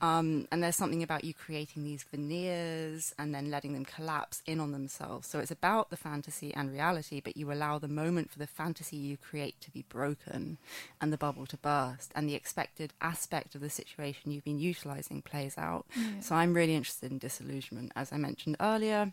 [0.00, 4.60] Um, and there's something about you creating these veneers and then letting them collapse in
[4.60, 5.28] on themselves.
[5.28, 8.96] So it's about the fantasy and reality, but you allow the moment for the fantasy
[8.96, 10.58] you create to be broken
[11.00, 15.22] and the bubble to burst, and the expected aspect of the situation you've been utilizing
[15.22, 15.86] plays out.
[15.96, 16.20] Yeah.
[16.20, 19.12] So I'm really interested in disillusionment, as I mentioned earlier.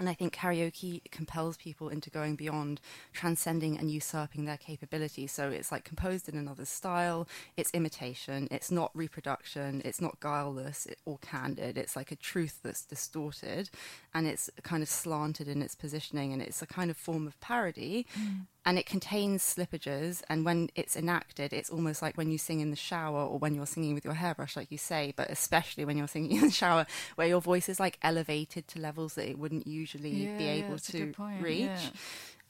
[0.00, 2.80] And I think karaoke compels people into going beyond
[3.12, 5.30] transcending and usurping their capabilities.
[5.30, 10.88] So it's like composed in another style, it's imitation, it's not reproduction, it's not guileless.
[11.04, 11.76] Or candid.
[11.76, 13.70] It's like a truth that's distorted.
[14.14, 16.32] And it's kind of slanted in its positioning.
[16.32, 18.06] And it's a kind of form of parody.
[18.18, 22.60] Mm and it contains slippages and when it's enacted it's almost like when you sing
[22.60, 25.84] in the shower or when you're singing with your hairbrush like you say but especially
[25.84, 29.28] when you're singing in the shower where your voice is like elevated to levels that
[29.28, 31.92] it wouldn't usually yeah, be able yeah, to reach.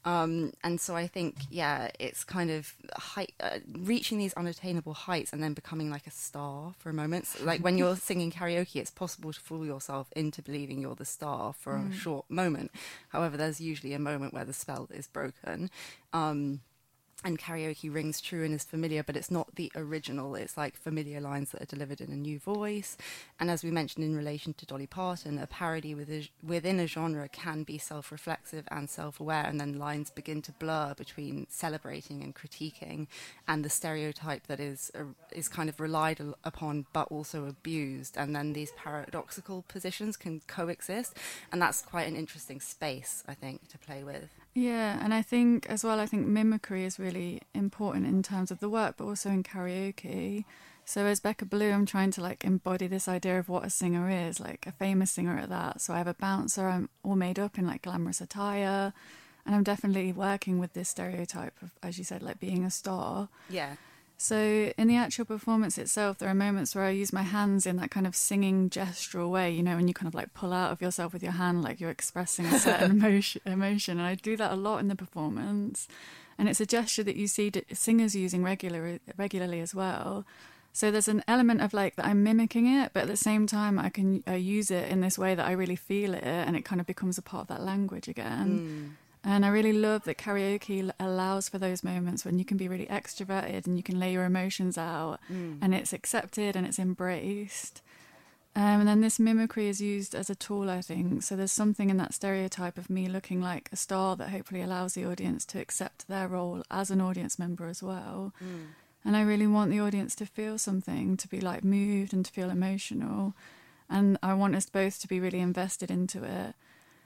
[0.03, 5.31] Um, and so I think, yeah, it's kind of height, uh, reaching these unattainable heights
[5.33, 7.27] and then becoming like a star for a moment.
[7.27, 11.05] So, like when you're singing karaoke, it's possible to fool yourself into believing you're the
[11.05, 11.91] star for Mm.
[11.91, 12.71] a short moment.
[13.09, 15.69] However, there's usually a moment where the spell is broken.
[16.13, 16.61] Um,
[17.23, 20.35] and karaoke rings true and is familiar, but it's not the original.
[20.35, 22.97] It's like familiar lines that are delivered in a new voice.
[23.39, 27.63] And as we mentioned in relation to Dolly Parton, a parody within a genre can
[27.63, 32.35] be self reflexive and self aware, and then lines begin to blur between celebrating and
[32.35, 33.07] critiquing,
[33.47, 38.17] and the stereotype that is, uh, is kind of relied upon but also abused.
[38.17, 41.17] And then these paradoxical positions can coexist.
[41.51, 44.40] And that's quite an interesting space, I think, to play with.
[44.53, 48.59] Yeah, and I think as well, I think mimicry is really important in terms of
[48.59, 50.43] the work, but also in karaoke.
[50.83, 54.09] So as Becca Blue, I'm trying to like embody this idea of what a singer
[54.09, 55.79] is, like a famous singer at that.
[55.79, 58.91] So I have a bouncer, I'm all made up in like glamorous attire,
[59.45, 63.29] and I'm definitely working with this stereotype of, as you said, like being a star.
[63.49, 63.75] Yeah.
[64.21, 67.77] So in the actual performance itself, there are moments where I use my hands in
[67.77, 70.71] that kind of singing gestural way, you know, when you kind of like pull out
[70.71, 73.97] of yourself with your hand, like you're expressing a certain emotion, emotion.
[73.97, 75.87] And I do that a lot in the performance.
[76.37, 80.23] And it's a gesture that you see d- singers using regular, regularly as well.
[80.71, 83.79] So there's an element of like that I'm mimicking it, but at the same time
[83.79, 86.63] I can uh, use it in this way that I really feel it, and it
[86.63, 88.95] kind of becomes a part of that language again.
[89.23, 92.87] And I really love that karaoke allows for those moments when you can be really
[92.87, 95.19] extroverted and you can lay your emotions out
[95.61, 97.81] and it's accepted and it's embraced.
[98.55, 101.23] Um, and then this mimicry is used as a tool, I think.
[101.23, 104.93] So there's something in that stereotype of me looking like a star that hopefully allows
[104.93, 108.33] the audience to accept their role as an audience member as well.
[109.05, 112.31] And I really want the audience to feel something, to be like moved and to
[112.31, 113.33] feel emotional.
[113.89, 116.55] And I want us both to be really invested into it.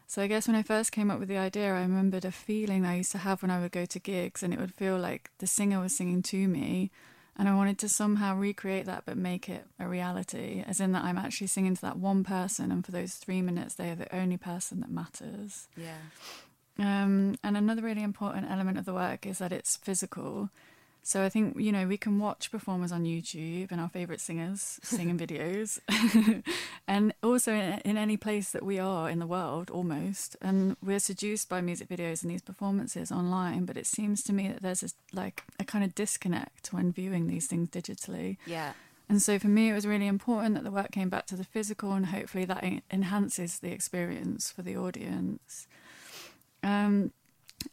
[0.07, 2.85] So I guess when I first came up with the idea, I remembered a feeling
[2.85, 5.31] I used to have when I would go to gigs, and it would feel like
[5.39, 6.91] the singer was singing to me,
[7.37, 11.03] and I wanted to somehow recreate that, but make it a reality, as in that
[11.03, 14.15] I'm actually singing to that one person, and for those three minutes, they are the
[14.15, 15.67] only person that matters.
[15.75, 15.97] Yeah.
[16.77, 20.49] Um, and another really important element of the work is that it's physical.
[21.07, 24.79] So I think you know we can watch performers on YouTube and our favorite singers
[24.83, 25.79] singing videos,
[26.87, 30.35] and also in, in any place that we are in the world, almost.
[30.41, 33.65] And we're seduced by music videos and these performances online.
[33.65, 37.27] But it seems to me that there's this, like a kind of disconnect when viewing
[37.27, 38.37] these things digitally.
[38.47, 38.73] Yeah.
[39.07, 41.43] And so for me, it was really important that the work came back to the
[41.43, 45.67] physical, and hopefully that enhances the experience for the audience.
[46.63, 47.11] Um,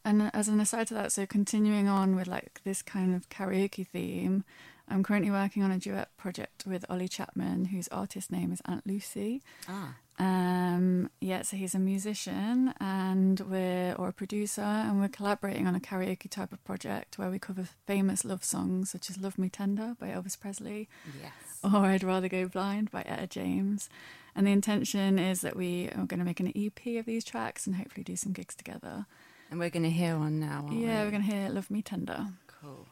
[0.04, 3.86] and as an aside to that, so continuing on with like this kind of karaoke
[3.86, 4.44] theme,
[4.88, 8.86] I'm currently working on a duet project with Ollie Chapman, whose artist name is Aunt
[8.86, 9.42] Lucy.
[9.68, 9.94] Ah.
[10.18, 15.74] Um, yeah, so he's a musician and we're or a producer, and we're collaborating on
[15.74, 19.48] a karaoke type of project where we cover famous love songs such as "Love Me
[19.48, 20.88] Tender" by Elvis Presley,
[21.20, 21.32] Yes.
[21.64, 23.88] or "I'd Rather Go Blind" by Etta James.
[24.34, 27.66] And the intention is that we are going to make an EP of these tracks
[27.66, 29.06] and hopefully do some gigs together.
[29.52, 30.66] And we're going to hear one now.
[30.72, 31.04] Yeah, we?
[31.04, 32.86] we're going to hear "Love Me Tender." Cool.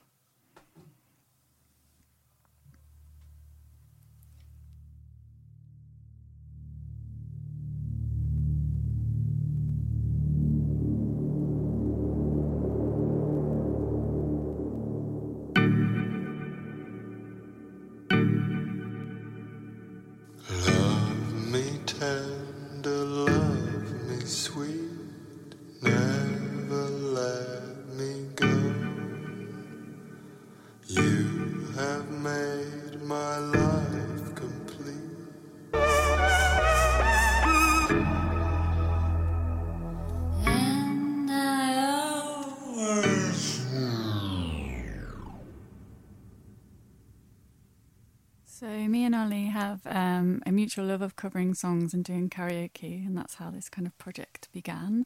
[50.71, 54.47] Mutual love of covering songs and doing karaoke, and that's how this kind of project
[54.53, 55.05] began.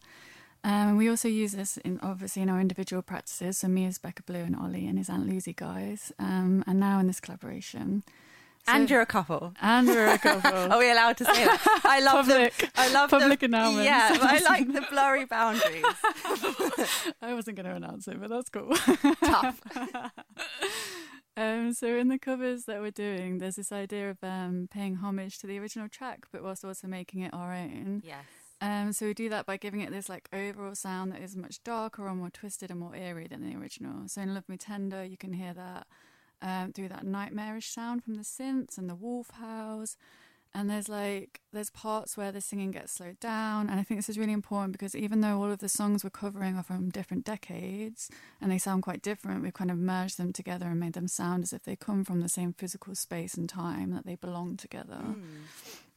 [0.63, 3.57] Um, we also use this in obviously in our individual practices.
[3.57, 6.99] So me as Becca Blue and Ollie and his Aunt Lucy guys, um, and now
[6.99, 8.03] in this collaboration.
[8.67, 9.55] So, and you're a couple.
[9.63, 10.51] And we're a couple.
[10.73, 11.81] Are we allowed to say that?
[11.83, 12.57] I love public.
[12.59, 13.87] The, I love public the, announcements.
[13.87, 15.85] Yeah, I like the blurry boundaries.
[17.23, 18.75] I wasn't going to announce it, but that's cool.
[19.25, 19.63] Tough.
[21.37, 25.39] Um, so in the covers that we're doing, there's this idea of um, paying homage
[25.39, 28.03] to the original track, but whilst also making it our own.
[28.05, 28.25] Yes.
[28.61, 31.63] Um, so we do that by giving it this like overall sound that is much
[31.65, 34.09] darker or more twisted and more eerie than the original.
[34.09, 35.87] So in Love Me Tender, you can hear that
[36.41, 39.97] um, through that nightmarish sound from the synths and the wolf howls.
[40.57, 44.09] And there's like there's parts where the singing gets slowed down, and I think this
[44.09, 47.25] is really important because even though all of the songs we're covering are from different
[47.25, 48.09] decades
[48.41, 51.43] and they sound quite different, we've kind of merged them together and made them sound
[51.43, 55.01] as if they come from the same physical space and time that they belong together.
[55.03, 55.45] Mm.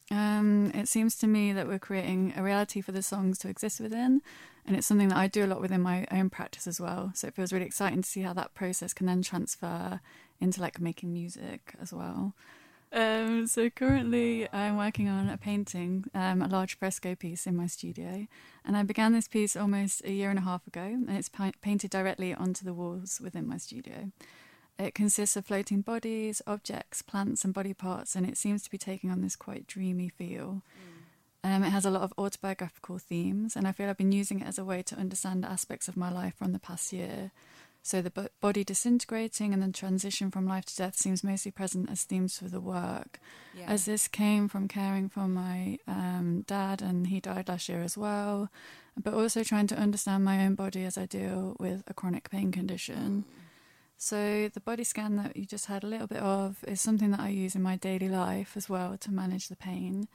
[0.10, 3.80] Um, it seems to me that we're creating a reality for the songs to exist
[3.80, 4.22] within,
[4.66, 7.12] and it's something that I do a lot within my own practice as well.
[7.14, 9.99] So it feels really exciting to see how that process can then transfer
[10.39, 12.34] into like making music as well.
[12.97, 17.67] Um, so currently, I'm working on a painting, um, a large fresco piece in my
[17.67, 18.25] studio,
[18.65, 21.51] and I began this piece almost a year and a half ago, and it's pa-
[21.61, 24.11] painted directly onto the walls within my studio.
[24.79, 28.79] It consists of floating bodies, objects, plants, and body parts, and it seems to be
[28.79, 30.63] taking on this quite dreamy feel.
[31.45, 31.55] Mm.
[31.55, 34.47] Um, it has a lot of autobiographical themes, and I feel I've been using it
[34.47, 37.29] as a way to understand aspects of my life from the past year
[37.88, 42.03] so the body disintegrating and then transition from life to death seems mostly present as
[42.03, 43.17] themes for the work.
[43.57, 43.63] Yeah.
[43.69, 47.97] As this came from caring for my um, dad, and he died last year as
[47.97, 48.49] well,
[49.01, 52.51] but also trying to understand my own body as I deal with a chronic pain
[52.51, 53.23] condition.
[53.25, 53.33] Mm.
[53.97, 57.21] So the body scan that you just had a little bit of is something that
[57.21, 60.09] I use in my daily life as well to manage the pain.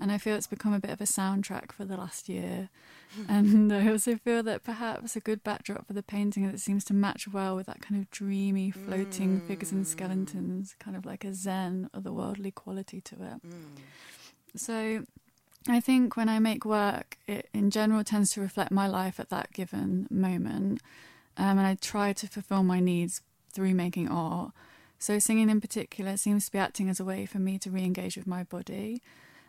[0.00, 2.68] And I feel it's become a bit of a soundtrack for the last year.
[3.28, 6.94] and I also feel that perhaps a good backdrop for the painting that seems to
[6.94, 9.46] match well with that kind of dreamy, floating mm.
[9.46, 13.46] figures and skeletons, kind of like a zen, otherworldly quality to it.
[13.46, 13.78] Mm.
[14.54, 15.04] So
[15.68, 19.30] I think when I make work, it in general tends to reflect my life at
[19.30, 20.80] that given moment.
[21.36, 23.20] Um, and I try to fulfill my needs
[23.52, 24.52] through making art.
[24.98, 27.84] So, singing in particular seems to be acting as a way for me to re
[27.84, 29.00] engage with my body.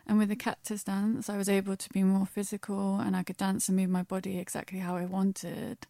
[0.06, 3.36] And with the cactus dance, I was able to be more physical and I could
[3.36, 5.86] dance and move my body exactly how I wanted.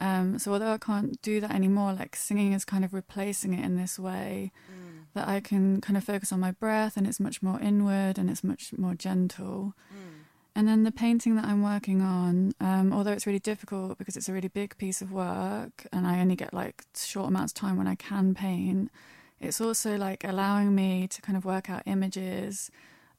[0.00, 3.64] Um, so although I can't do that anymore, like singing is kind of replacing it
[3.64, 5.04] in this way mm.
[5.14, 8.30] that I can kind of focus on my breath and it's much more inward and
[8.30, 9.74] it's much more gentle.
[9.92, 10.20] Mm.
[10.56, 14.28] And then the painting that I'm working on, um, although it's really difficult because it's
[14.28, 17.76] a really big piece of work and I only get like short amounts of time
[17.76, 18.90] when I can paint,
[19.38, 22.70] it's also like allowing me to kind of work out images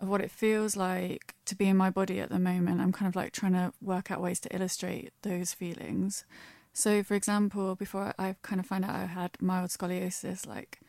[0.02, 2.82] of what it feels like to be in my body at the moment.
[2.82, 6.26] I'm kind of like trying to work out ways to illustrate those feelings.
[6.74, 10.80] So, for example, before I kind of found out I had mild scoliosis, like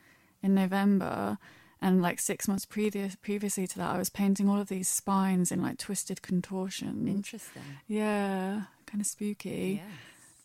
[0.43, 1.39] in November,
[1.81, 5.53] and like six months previous previously to that, I was painting all of these spines
[5.53, 7.09] in like twisted contortion.
[7.09, 7.63] Interesting.
[7.89, 9.83] Yeah, kind of spooky.
[9.83, 9.93] Yeah.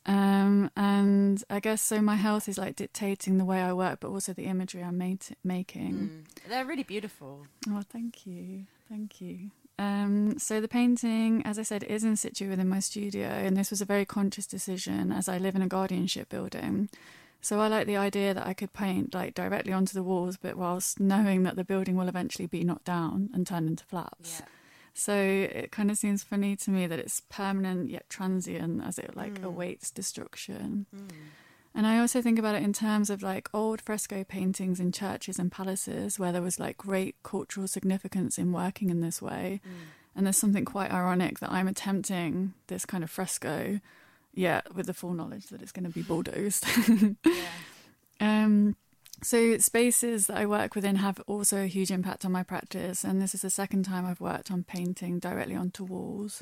[0.08, 2.02] Um, and I guess so.
[2.02, 5.26] My health is like dictating the way I work, but also the imagery I'm made,
[5.44, 5.94] making.
[5.94, 6.50] Mm.
[6.50, 7.46] They're really beautiful.
[7.70, 9.52] Oh, thank you, thank you.
[9.80, 13.70] Um, so the painting, as I said, is in situ within my studio, and this
[13.70, 16.90] was a very conscious decision as I live in a guardianship building.
[17.42, 20.56] So I like the idea that I could paint like directly onto the walls, but
[20.56, 24.40] whilst knowing that the building will eventually be knocked down and turned into flats.
[24.40, 24.46] Yeah.
[24.98, 29.16] So it kind of seems funny to me that it's permanent yet transient as it
[29.16, 29.44] like mm.
[29.44, 30.88] awaits destruction.
[30.94, 31.12] Mm.
[31.76, 35.38] And I also think about it in terms of like old fresco paintings in churches
[35.38, 39.62] and palaces where there was like great cultural significance in working in this way.
[39.64, 39.72] Mm.
[40.16, 43.80] And there's something quite ironic that I'm attempting this kind of fresco,
[44.34, 46.66] yet with the full knowledge that it's going to be bulldozed.
[47.24, 47.44] yeah.
[48.20, 48.76] um,
[49.24, 53.22] so, spaces that I work within have also a huge impact on my practice, and
[53.22, 56.42] this is the second time I've worked on painting directly onto walls.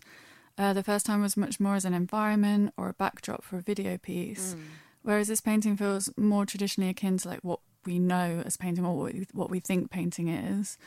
[0.58, 3.62] Uh, the first time was much more as an environment or a backdrop for a
[3.62, 4.62] video piece, mm.
[5.04, 8.96] whereas this painting feels more traditionally akin to like what we know as painting or
[8.98, 10.78] what we, what we think painting is.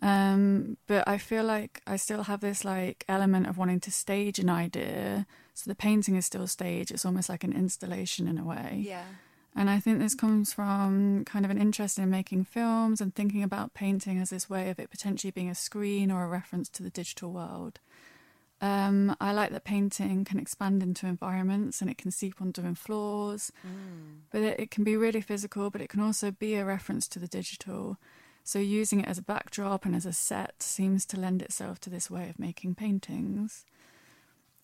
[0.00, 4.38] Um, but I feel like I still have this like element of wanting to stage
[4.38, 5.26] an idea.
[5.54, 6.90] So the painting is still stage.
[6.92, 8.82] It's almost like an installation in a way.
[8.86, 9.02] Yeah.
[9.58, 13.42] And I think this comes from kind of an interest in making films and thinking
[13.42, 16.84] about painting as this way of it potentially being a screen or a reference to
[16.84, 17.80] the digital world.
[18.60, 23.50] Um, I like that painting can expand into environments and it can seep onto floors,
[23.66, 24.18] mm.
[24.30, 27.18] but it, it, can be really physical, but it can also be a reference to
[27.18, 27.98] the digital.
[28.44, 31.90] So using it as a backdrop and as a set seems to lend itself to
[31.90, 33.64] this way of making paintings.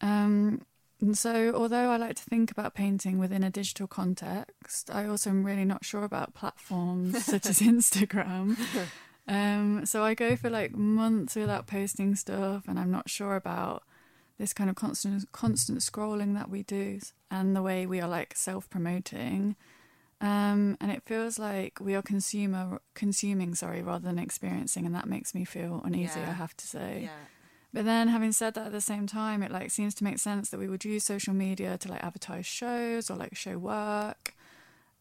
[0.01, 0.63] Um,
[1.01, 5.31] and so, although I like to think about painting within a digital context, I also
[5.31, 8.57] am really not sure about platforms such as Instagram.
[9.27, 13.83] Um, so I go for like months without posting stuff, and I'm not sure about
[14.39, 16.99] this kind of constant constant scrolling that we do
[17.31, 19.57] and the way we are like self promoting.
[20.21, 25.07] Um, and it feels like we are consumer consuming, sorry, rather than experiencing, and that
[25.07, 26.21] makes me feel uneasy.
[26.21, 26.31] Yeah.
[26.31, 27.01] I have to say.
[27.05, 27.11] Yeah.
[27.75, 30.49] But then, having said that, at the same time, it like seems to make sense
[30.51, 34.33] that we would use social media to like advertise shows or like show work.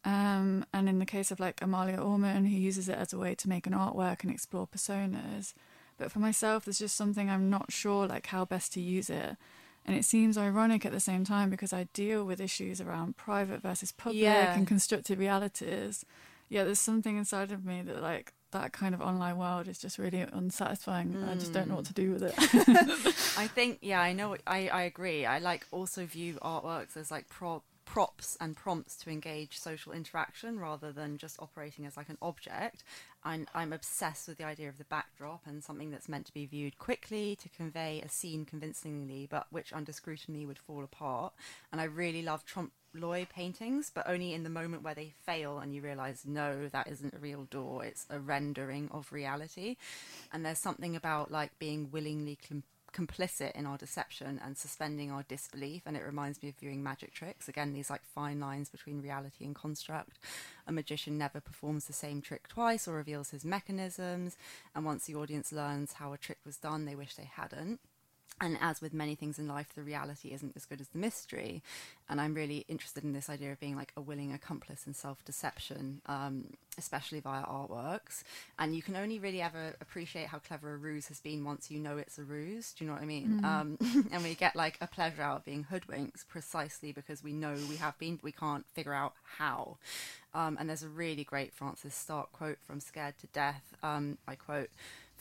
[0.03, 3.35] Um, and in the case of like Amalia Ulman, who uses it as a way
[3.35, 5.53] to make an artwork and explore personas.
[5.99, 9.37] But for myself, there's just something I'm not sure like how best to use it.
[9.85, 13.61] And it seems ironic at the same time because I deal with issues around private
[13.61, 14.55] versus public Yeah.
[14.55, 16.05] and constructed realities.
[16.49, 19.97] Yeah, there's something inside of me that like that kind of online world is just
[19.97, 21.23] really unsatisfying.
[21.29, 21.93] I just don't know what hmm.
[21.93, 22.33] to do with it.
[23.37, 24.37] I think, yeah, I know.
[24.47, 25.25] I, I agree.
[25.25, 30.59] I like also view artworks as like pro- props and prompts to engage social interaction
[30.59, 32.83] rather than just operating as like an object.
[33.23, 36.45] I'm, I'm obsessed with the idea of the backdrop and something that's meant to be
[36.45, 41.33] viewed quickly to convey a scene convincingly, but which under scrutiny would fall apart.
[41.71, 45.59] And I really love trompe l'oeil paintings, but only in the moment where they fail
[45.59, 47.83] and you realize, no, that isn't a real door.
[47.83, 49.77] It's a rendering of reality.
[50.31, 52.63] And there's something about like being willingly com-
[52.93, 55.83] complicit in our deception and suspending our disbelief.
[55.85, 57.49] And it reminds me of viewing magic tricks.
[57.49, 60.19] Again, these like fine lines between reality and construct.
[60.67, 64.37] A magician never performs the same trick twice or reveals his mechanisms.
[64.75, 67.79] And once the audience learns how a trick was done, they wish they hadn't
[68.41, 71.61] and as with many things in life, the reality isn't as good as the mystery.
[72.09, 75.23] And I'm really interested in this idea of being like a willing accomplice in self
[75.23, 76.45] deception, um,
[76.77, 78.23] especially via artworks.
[78.59, 81.79] And you can only really ever appreciate how clever a ruse has been once you
[81.79, 82.73] know it's a ruse.
[82.73, 83.41] Do you know what I mean?
[83.43, 83.77] Um,
[84.11, 87.77] and we get like a pleasure out of being hoodwinked precisely because we know we
[87.77, 89.77] have been, but we can't figure out how.
[90.33, 93.75] Um, and there's a really great Frances Stark quote from Scared to Death.
[93.83, 94.69] Um, I quote,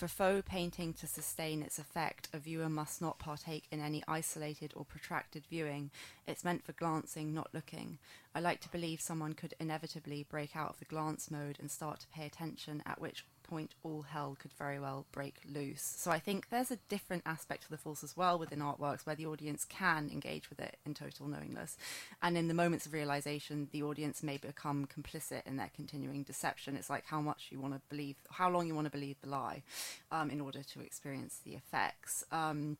[0.02, 4.72] for faux painting to sustain its effect, a viewer must not partake in any isolated
[4.74, 5.92] or protracted viewing.
[6.26, 7.98] It's meant for glancing, not looking.
[8.34, 12.00] I like to believe someone could inevitably break out of the glance mode and start
[12.00, 15.82] to pay attention, at which point all hell could very well break loose.
[15.82, 19.14] So I think there's a different aspect to the force as well within artworks where
[19.14, 21.76] the audience can engage with it in total knowingness.
[22.22, 26.76] And in the moments of realization, the audience may become complicit in their continuing deception.
[26.76, 29.28] It's like how much you want to believe, how long you want to believe the
[29.28, 29.62] lie
[30.10, 32.24] um, in order to experience the effects.
[32.32, 32.78] Um,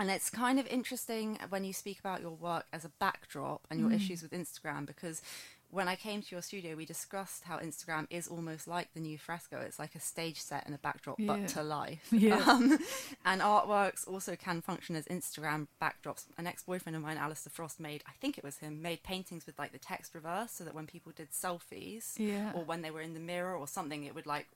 [0.00, 3.80] and it's kind of interesting when you speak about your work as a backdrop and
[3.80, 5.22] your issues with Instagram because
[5.70, 9.18] when I came to your studio, we discussed how Instagram is almost like the new
[9.18, 9.58] fresco.
[9.60, 11.26] It's like a stage set and a backdrop, Yeah.
[11.26, 12.08] but to life.
[12.10, 12.42] Yeah.
[12.46, 12.78] Um,
[13.26, 16.24] and artworks also can function as Instagram backdrops.
[16.38, 19.44] An ex boyfriend of mine, Alistair Frost, made, I think it was him, made paintings
[19.44, 22.52] with like the text reverse so that when people did selfies Yeah.
[22.54, 24.46] or when they were in the mirror or something, it would like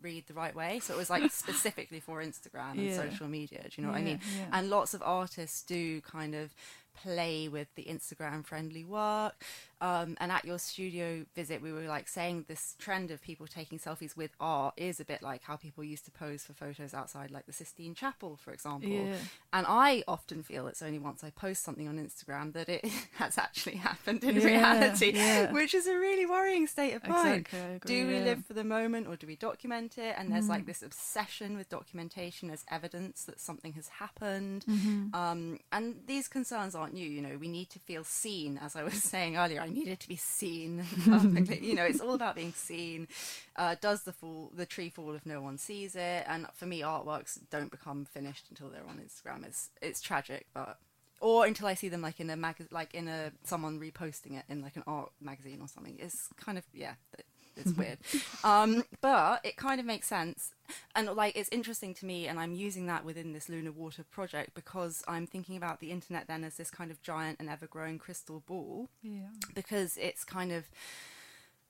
[0.00, 0.80] read the right way.
[0.80, 2.96] So it was like specifically for Instagram and Yeah.
[2.96, 3.62] social media.
[3.64, 4.20] Do you know what I mean?
[4.36, 4.46] yeah.
[4.52, 6.54] And lots of artists do kind of
[7.02, 9.42] play with the Instagram friendly work.
[9.84, 13.78] Um, and at your studio visit, we were like saying this trend of people taking
[13.78, 17.30] selfies with art is a bit like how people used to pose for photos outside,
[17.30, 18.88] like the Sistine Chapel, for example.
[18.88, 19.16] Yeah.
[19.52, 23.36] And I often feel it's only once I post something on Instagram that it has
[23.36, 25.52] actually happened in Yeah, reality, yeah.
[25.52, 27.40] which is a really worrying state of mind.
[27.40, 28.14] Exactly, agree, do we.
[28.14, 28.24] Mm.
[28.24, 30.14] live for the moment or do we document it?
[30.16, 34.64] And there's like this obsession with documentation as evidence that something has happened.
[34.66, 35.14] Mm-hmm.
[35.14, 37.06] Um, and these concerns aren't new.
[37.06, 38.58] You know, we need to feel seen.
[38.62, 41.58] As I was saying earlier, I needed to be seen publicly.
[41.62, 43.08] you know, it's all about being seen.
[43.56, 46.24] Uh, does the fall, the tree fall if no one sees it?
[46.26, 49.44] And for me, artworks don't become finished until they're on Instagram.
[49.44, 50.78] It's it's tragic, but
[51.20, 54.44] or until I see them like in a mag, like in a someone reposting it
[54.48, 55.96] in like an art magazine or something.
[55.98, 57.26] It's kind of yeah, it-
[57.56, 57.98] it's weird,
[58.42, 60.52] um, but it kind of makes sense.
[60.94, 64.54] And like it's interesting to me, and I'm using that within this lunar water project
[64.54, 68.42] because I'm thinking about the internet then as this kind of giant and ever-growing crystal
[68.46, 69.28] ball Yeah.
[69.54, 70.64] because it's kind of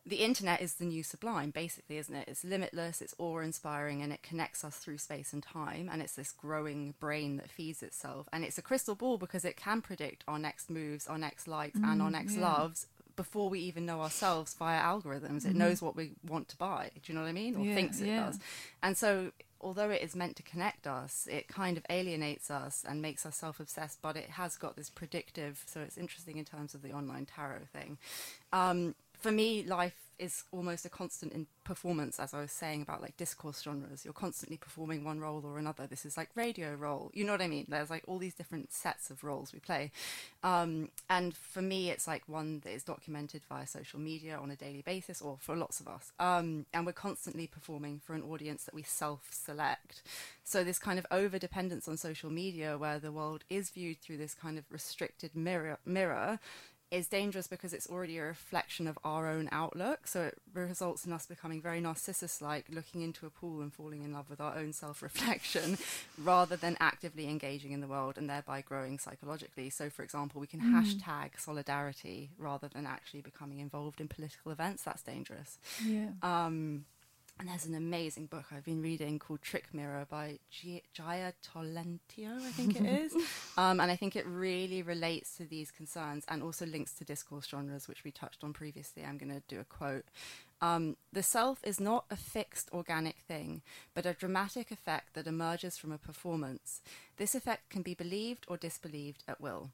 [0.07, 4.23] the internet is the new sublime basically isn't it it's limitless it's awe-inspiring and it
[4.23, 8.45] connects us through space and time and it's this growing brain that feeds itself and
[8.45, 12.03] it's a crystal ball because it can predict our next moves our next likes and
[12.03, 12.43] our next yeah.
[12.43, 16.91] loves before we even know ourselves via algorithms it knows what we want to buy.
[16.95, 17.57] Do you know what i mean?
[17.57, 18.27] Or Yeah, thinks it yeah.
[18.27, 18.39] does.
[18.83, 23.01] And so although it is meant to connect us it kind of alienates us and
[23.01, 26.83] makes us self-obsessed but it has got this predictive so it's interesting in terms of
[26.83, 27.97] the online tarot thing.
[28.53, 28.95] Um,
[29.25, 33.17] for me, life is almost a constant in performance, as I was saying about like
[33.17, 34.05] discourse genres.
[34.05, 35.87] You're constantly performing one role or another.
[35.87, 37.11] This is like radio role.
[37.15, 37.65] You know what I mean?
[37.67, 39.93] There's like all these different sets of roles we play.
[40.43, 44.57] Um, and for me, it's like one that is documented via social media on a
[44.57, 46.13] daily basis, or for lots of us.
[46.21, 50.03] Um, and we're constantly performing for an audience that we self select.
[50.45, 54.19] So, this kind of over dependence on social media, where the world is viewed through
[54.19, 56.41] this kind of restricted mirror, mirror
[56.95, 60.07] is dangerous because it's already a reflection of our own outlook.
[60.07, 64.05] So it results in us becoming very narcissus like, looking into a pool and falling
[64.05, 65.77] in love with our own self reflection
[66.23, 69.71] rather than actively engaging in the world and thereby growing psychologically.
[69.71, 70.73] So, for example, we can mm.
[70.73, 74.85] hashtag solidarity rather than actually becoming involved in political events.
[74.85, 75.59] That's dangerous.
[75.85, 76.11] Yeah.
[76.23, 76.85] Um,
[77.39, 82.37] and there's an amazing book I've been reading called Trick Mirror by G- Jia Tolentino,
[82.37, 83.13] I think it is.
[83.59, 87.47] um, and I think it really relates to these concerns and also links to discourse
[87.47, 89.05] genres, which we touched on previously.
[89.05, 90.05] I'm going to do a quote.
[90.61, 93.63] Um, the self is not a fixed organic thing,
[93.95, 96.81] but a dramatic effect that emerges from a performance.
[97.17, 99.71] This effect can be believed or disbelieved at will.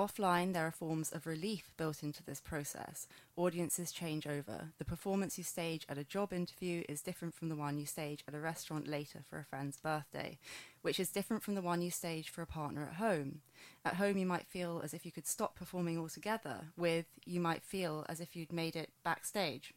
[0.00, 3.06] Offline, there are forms of relief built into this process.
[3.36, 4.70] Audiences change over.
[4.78, 8.24] The performance you stage at a job interview is different from the one you stage
[8.26, 10.38] at a restaurant later for a friend's birthday,
[10.80, 13.42] which is different from the one you stage for a partner at home.
[13.84, 17.62] At home, you might feel as if you could stop performing altogether, with you might
[17.62, 19.74] feel as if you'd made it backstage.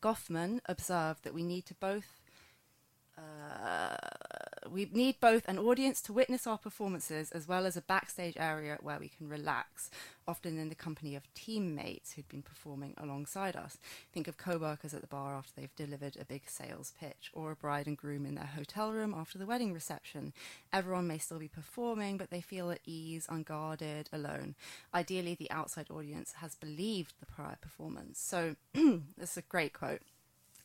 [0.00, 2.20] Goffman observed that we need to both
[3.16, 3.94] uh,
[4.70, 8.78] we need both an audience to witness our performances as well as a backstage area
[8.80, 9.90] where we can relax,
[10.26, 13.78] often in the company of teammates who'd been performing alongside us.
[14.12, 17.50] Think of co workers at the bar after they've delivered a big sales pitch, or
[17.50, 20.32] a bride and groom in their hotel room after the wedding reception.
[20.72, 24.54] Everyone may still be performing, but they feel at ease, unguarded, alone.
[24.94, 28.20] Ideally, the outside audience has believed the prior performance.
[28.20, 30.02] So, this is a great quote.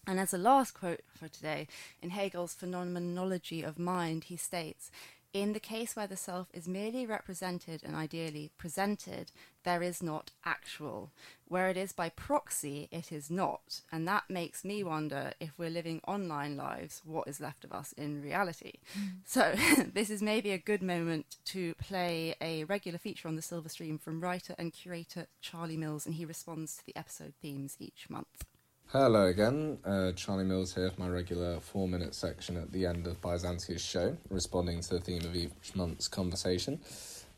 [0.08, 1.68] And as a last quote for today,
[2.02, 4.90] in Hegel's Phenomenology of Mind, he states
[5.34, 9.34] In the case where the self is merely represented and ideally presented,
[9.66, 11.12] there is not actual.
[11.46, 13.82] Where it is by proxy, it is not.
[13.92, 17.92] And that makes me wonder if we're living online lives, what is left of us
[17.98, 18.76] in reality?
[18.98, 19.10] Mm.
[19.26, 19.56] So,
[19.94, 23.98] this is maybe a good moment to play a regular feature on the Silver Stream
[23.98, 28.46] from writer and curator Charlie Mills, and he responds to the episode themes each month.
[28.94, 33.06] Hello again, uh, Charlie Mills here for my regular four minute section at the end
[33.06, 36.80] of Byzantia's show, responding to the theme of each month's conversation.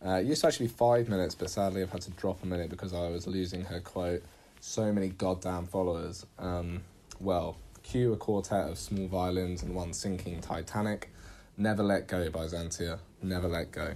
[0.06, 2.46] Uh, it used to actually be five minutes, but sadly I've had to drop a
[2.46, 4.22] minute because I was losing her quote,
[4.60, 6.24] so many goddamn followers.
[6.38, 6.82] Um,
[7.20, 11.12] well, cue a quartet of small violins and one sinking Titanic.
[11.58, 13.96] Never let go, Byzantia, never let go.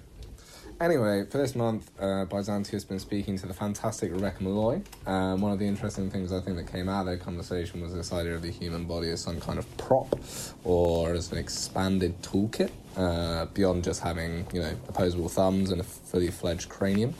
[0.82, 4.82] Anyway, for this month, uh, Byzantia has been speaking to the fantastic Rebecca Malloy.
[5.05, 7.93] Um, one of the interesting things I think that came out of their conversation was
[7.93, 10.19] this idea of the human body as some kind of prop
[10.63, 15.84] or as an expanded toolkit uh, beyond just having, you know, opposable thumbs and a
[15.84, 17.13] fully fledged cranium.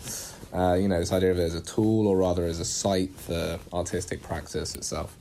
[0.53, 3.11] Uh, you know, this idea of it as a tool or rather as a site
[3.11, 5.15] for artistic practice itself.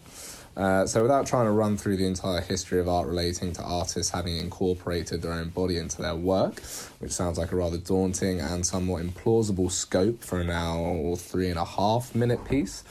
[0.57, 4.12] Uh, so, without trying to run through the entire history of art relating to artists
[4.12, 6.61] having incorporated their own body into their work,
[6.98, 11.59] which sounds like a rather daunting and somewhat implausible scope for a now three and
[11.59, 12.84] a half minute piece,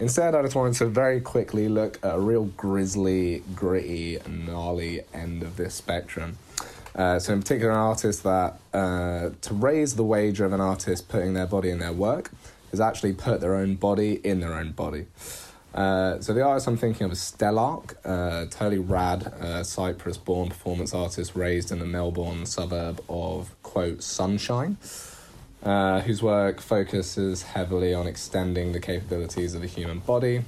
[0.00, 5.44] instead, I just wanted to very quickly look at a real grisly, gritty, gnarly end
[5.44, 6.38] of this spectrum.
[6.96, 11.08] Uh, so, in particular, an artist that, uh, to raise the wage of an artist
[11.08, 12.32] putting their body in their work,
[12.72, 15.06] has actually put their own body in their own body.
[15.74, 20.94] Uh, so the artist I'm thinking of is Stelarc, uh, totally rad uh, Cyprus-born performance
[20.94, 24.76] artist raised in the Melbourne suburb of quote Sunshine,
[25.64, 30.42] uh, whose work focuses heavily on extending the capabilities of the human body,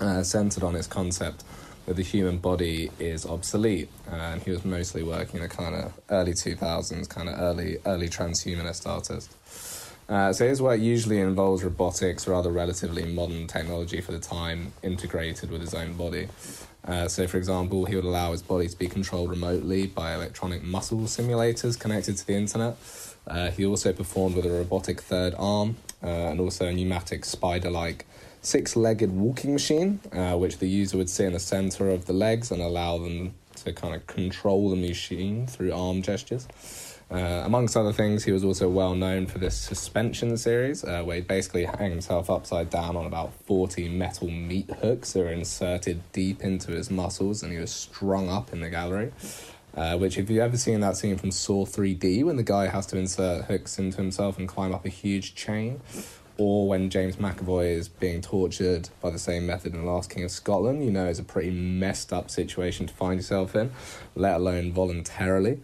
[0.00, 1.44] uh, centered on its concept
[1.86, 5.92] that the human body is obsolete, and he was mostly working in a kind of
[6.08, 9.30] early 2000s, kind of early early transhumanist artist.
[10.10, 14.72] Uh, so his work usually involves robotics or other relatively modern technology for the time
[14.82, 16.26] integrated with his own body.
[16.84, 20.64] Uh, so, for example, he would allow his body to be controlled remotely by electronic
[20.64, 22.76] muscle simulators connected to the internet.
[23.26, 27.70] Uh, he also performed with a robotic third arm uh, and also a pneumatic spider
[27.70, 28.04] like
[28.42, 32.12] six legged walking machine, uh, which the user would sit in the center of the
[32.12, 36.48] legs and allow them to kind of control the machine through arm gestures.
[37.10, 41.16] Uh, amongst other things, he was also well known for this suspension series, uh, where
[41.16, 46.00] he basically hang himself upside down on about 40 metal meat hooks that are inserted
[46.12, 49.12] deep into his muscles, and he was strung up in the gallery.
[49.74, 52.86] Uh, which, if you've ever seen that scene from Saw 3D, when the guy has
[52.86, 55.80] to insert hooks into himself and climb up a huge chain,
[56.38, 60.24] or when James McAvoy is being tortured by the same method in The Last King
[60.24, 63.70] of Scotland, you know it's a pretty messed up situation to find yourself in,
[64.14, 65.60] let alone voluntarily.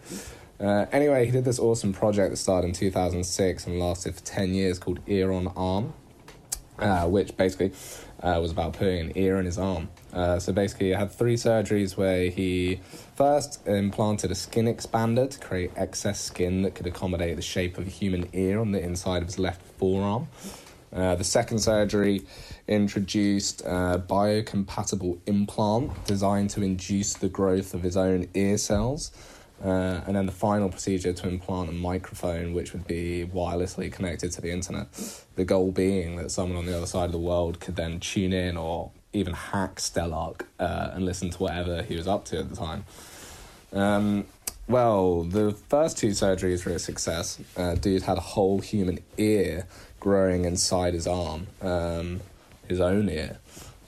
[0.58, 4.54] Uh, anyway, he did this awesome project that started in 2006 and lasted for 10
[4.54, 5.92] years called Ear on Arm,
[6.78, 7.72] uh, which basically
[8.22, 9.88] uh, was about putting an ear in his arm.
[10.12, 12.80] Uh, so basically, he had three surgeries where he
[13.14, 17.86] first implanted a skin expander to create excess skin that could accommodate the shape of
[17.86, 20.28] a human ear on the inside of his left forearm.
[20.92, 22.22] Uh, the second surgery
[22.68, 29.12] introduced a biocompatible implant designed to induce the growth of his own ear cells.
[29.64, 34.30] Uh, and then the final procedure to implant a microphone, which would be wirelessly connected
[34.32, 34.86] to the internet.
[35.36, 38.32] The goal being that someone on the other side of the world could then tune
[38.32, 42.50] in or even hack Stelarc uh, and listen to whatever he was up to at
[42.50, 42.84] the time.
[43.72, 44.26] Um,
[44.68, 47.38] well, the first two surgeries were a success.
[47.56, 49.66] Uh, dude had a whole human ear
[50.00, 52.20] growing inside his arm, um,
[52.68, 53.38] his own ear.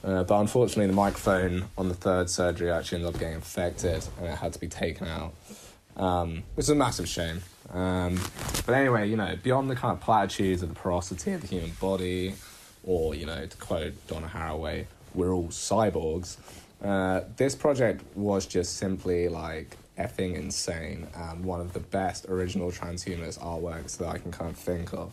[0.03, 4.27] Uh, but unfortunately, the microphone on the third surgery actually ended up getting infected and
[4.27, 5.33] it had to be taken out,
[5.99, 7.41] um, which is a massive shame.
[7.71, 8.19] Um,
[8.65, 11.71] but anyway, you know, beyond the kind of platitudes of the porosity of the human
[11.79, 12.33] body,
[12.83, 16.37] or, you know, to quote Donna Haraway, we're all cyborgs,
[16.83, 22.71] uh, this project was just simply like effing insane and one of the best original
[22.71, 25.11] transhumanist artworks that I can kind of think of.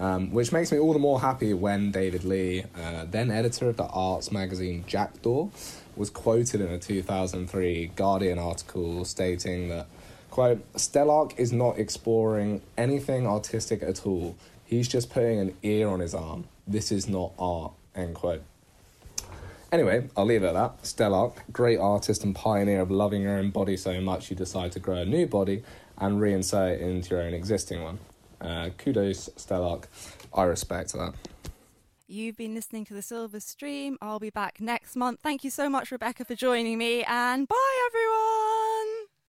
[0.00, 3.76] Um, which makes me all the more happy when David Lee, uh, then editor of
[3.76, 5.48] the arts magazine Jackdaw,
[5.96, 9.86] was quoted in a 2003 Guardian article stating that,
[10.38, 14.36] quote, Stelarc is not exploring anything artistic at all.
[14.64, 16.44] He's just putting an ear on his arm.
[16.64, 18.44] This is not art, end quote.
[19.72, 20.82] Anyway, I'll leave it at that.
[20.84, 24.78] Stelarc, great artist and pioneer of loving your own body so much you decide to
[24.78, 25.64] grow a new body
[25.96, 27.98] and reinsert it into your own existing one.
[28.40, 29.86] Uh, kudos, Stelarc.
[30.32, 31.14] I respect that.
[32.06, 33.98] You've been listening to the Silver Stream.
[34.00, 35.18] I'll be back next month.
[35.20, 38.67] Thank you so much, Rebecca, for joining me, and bye, everyone.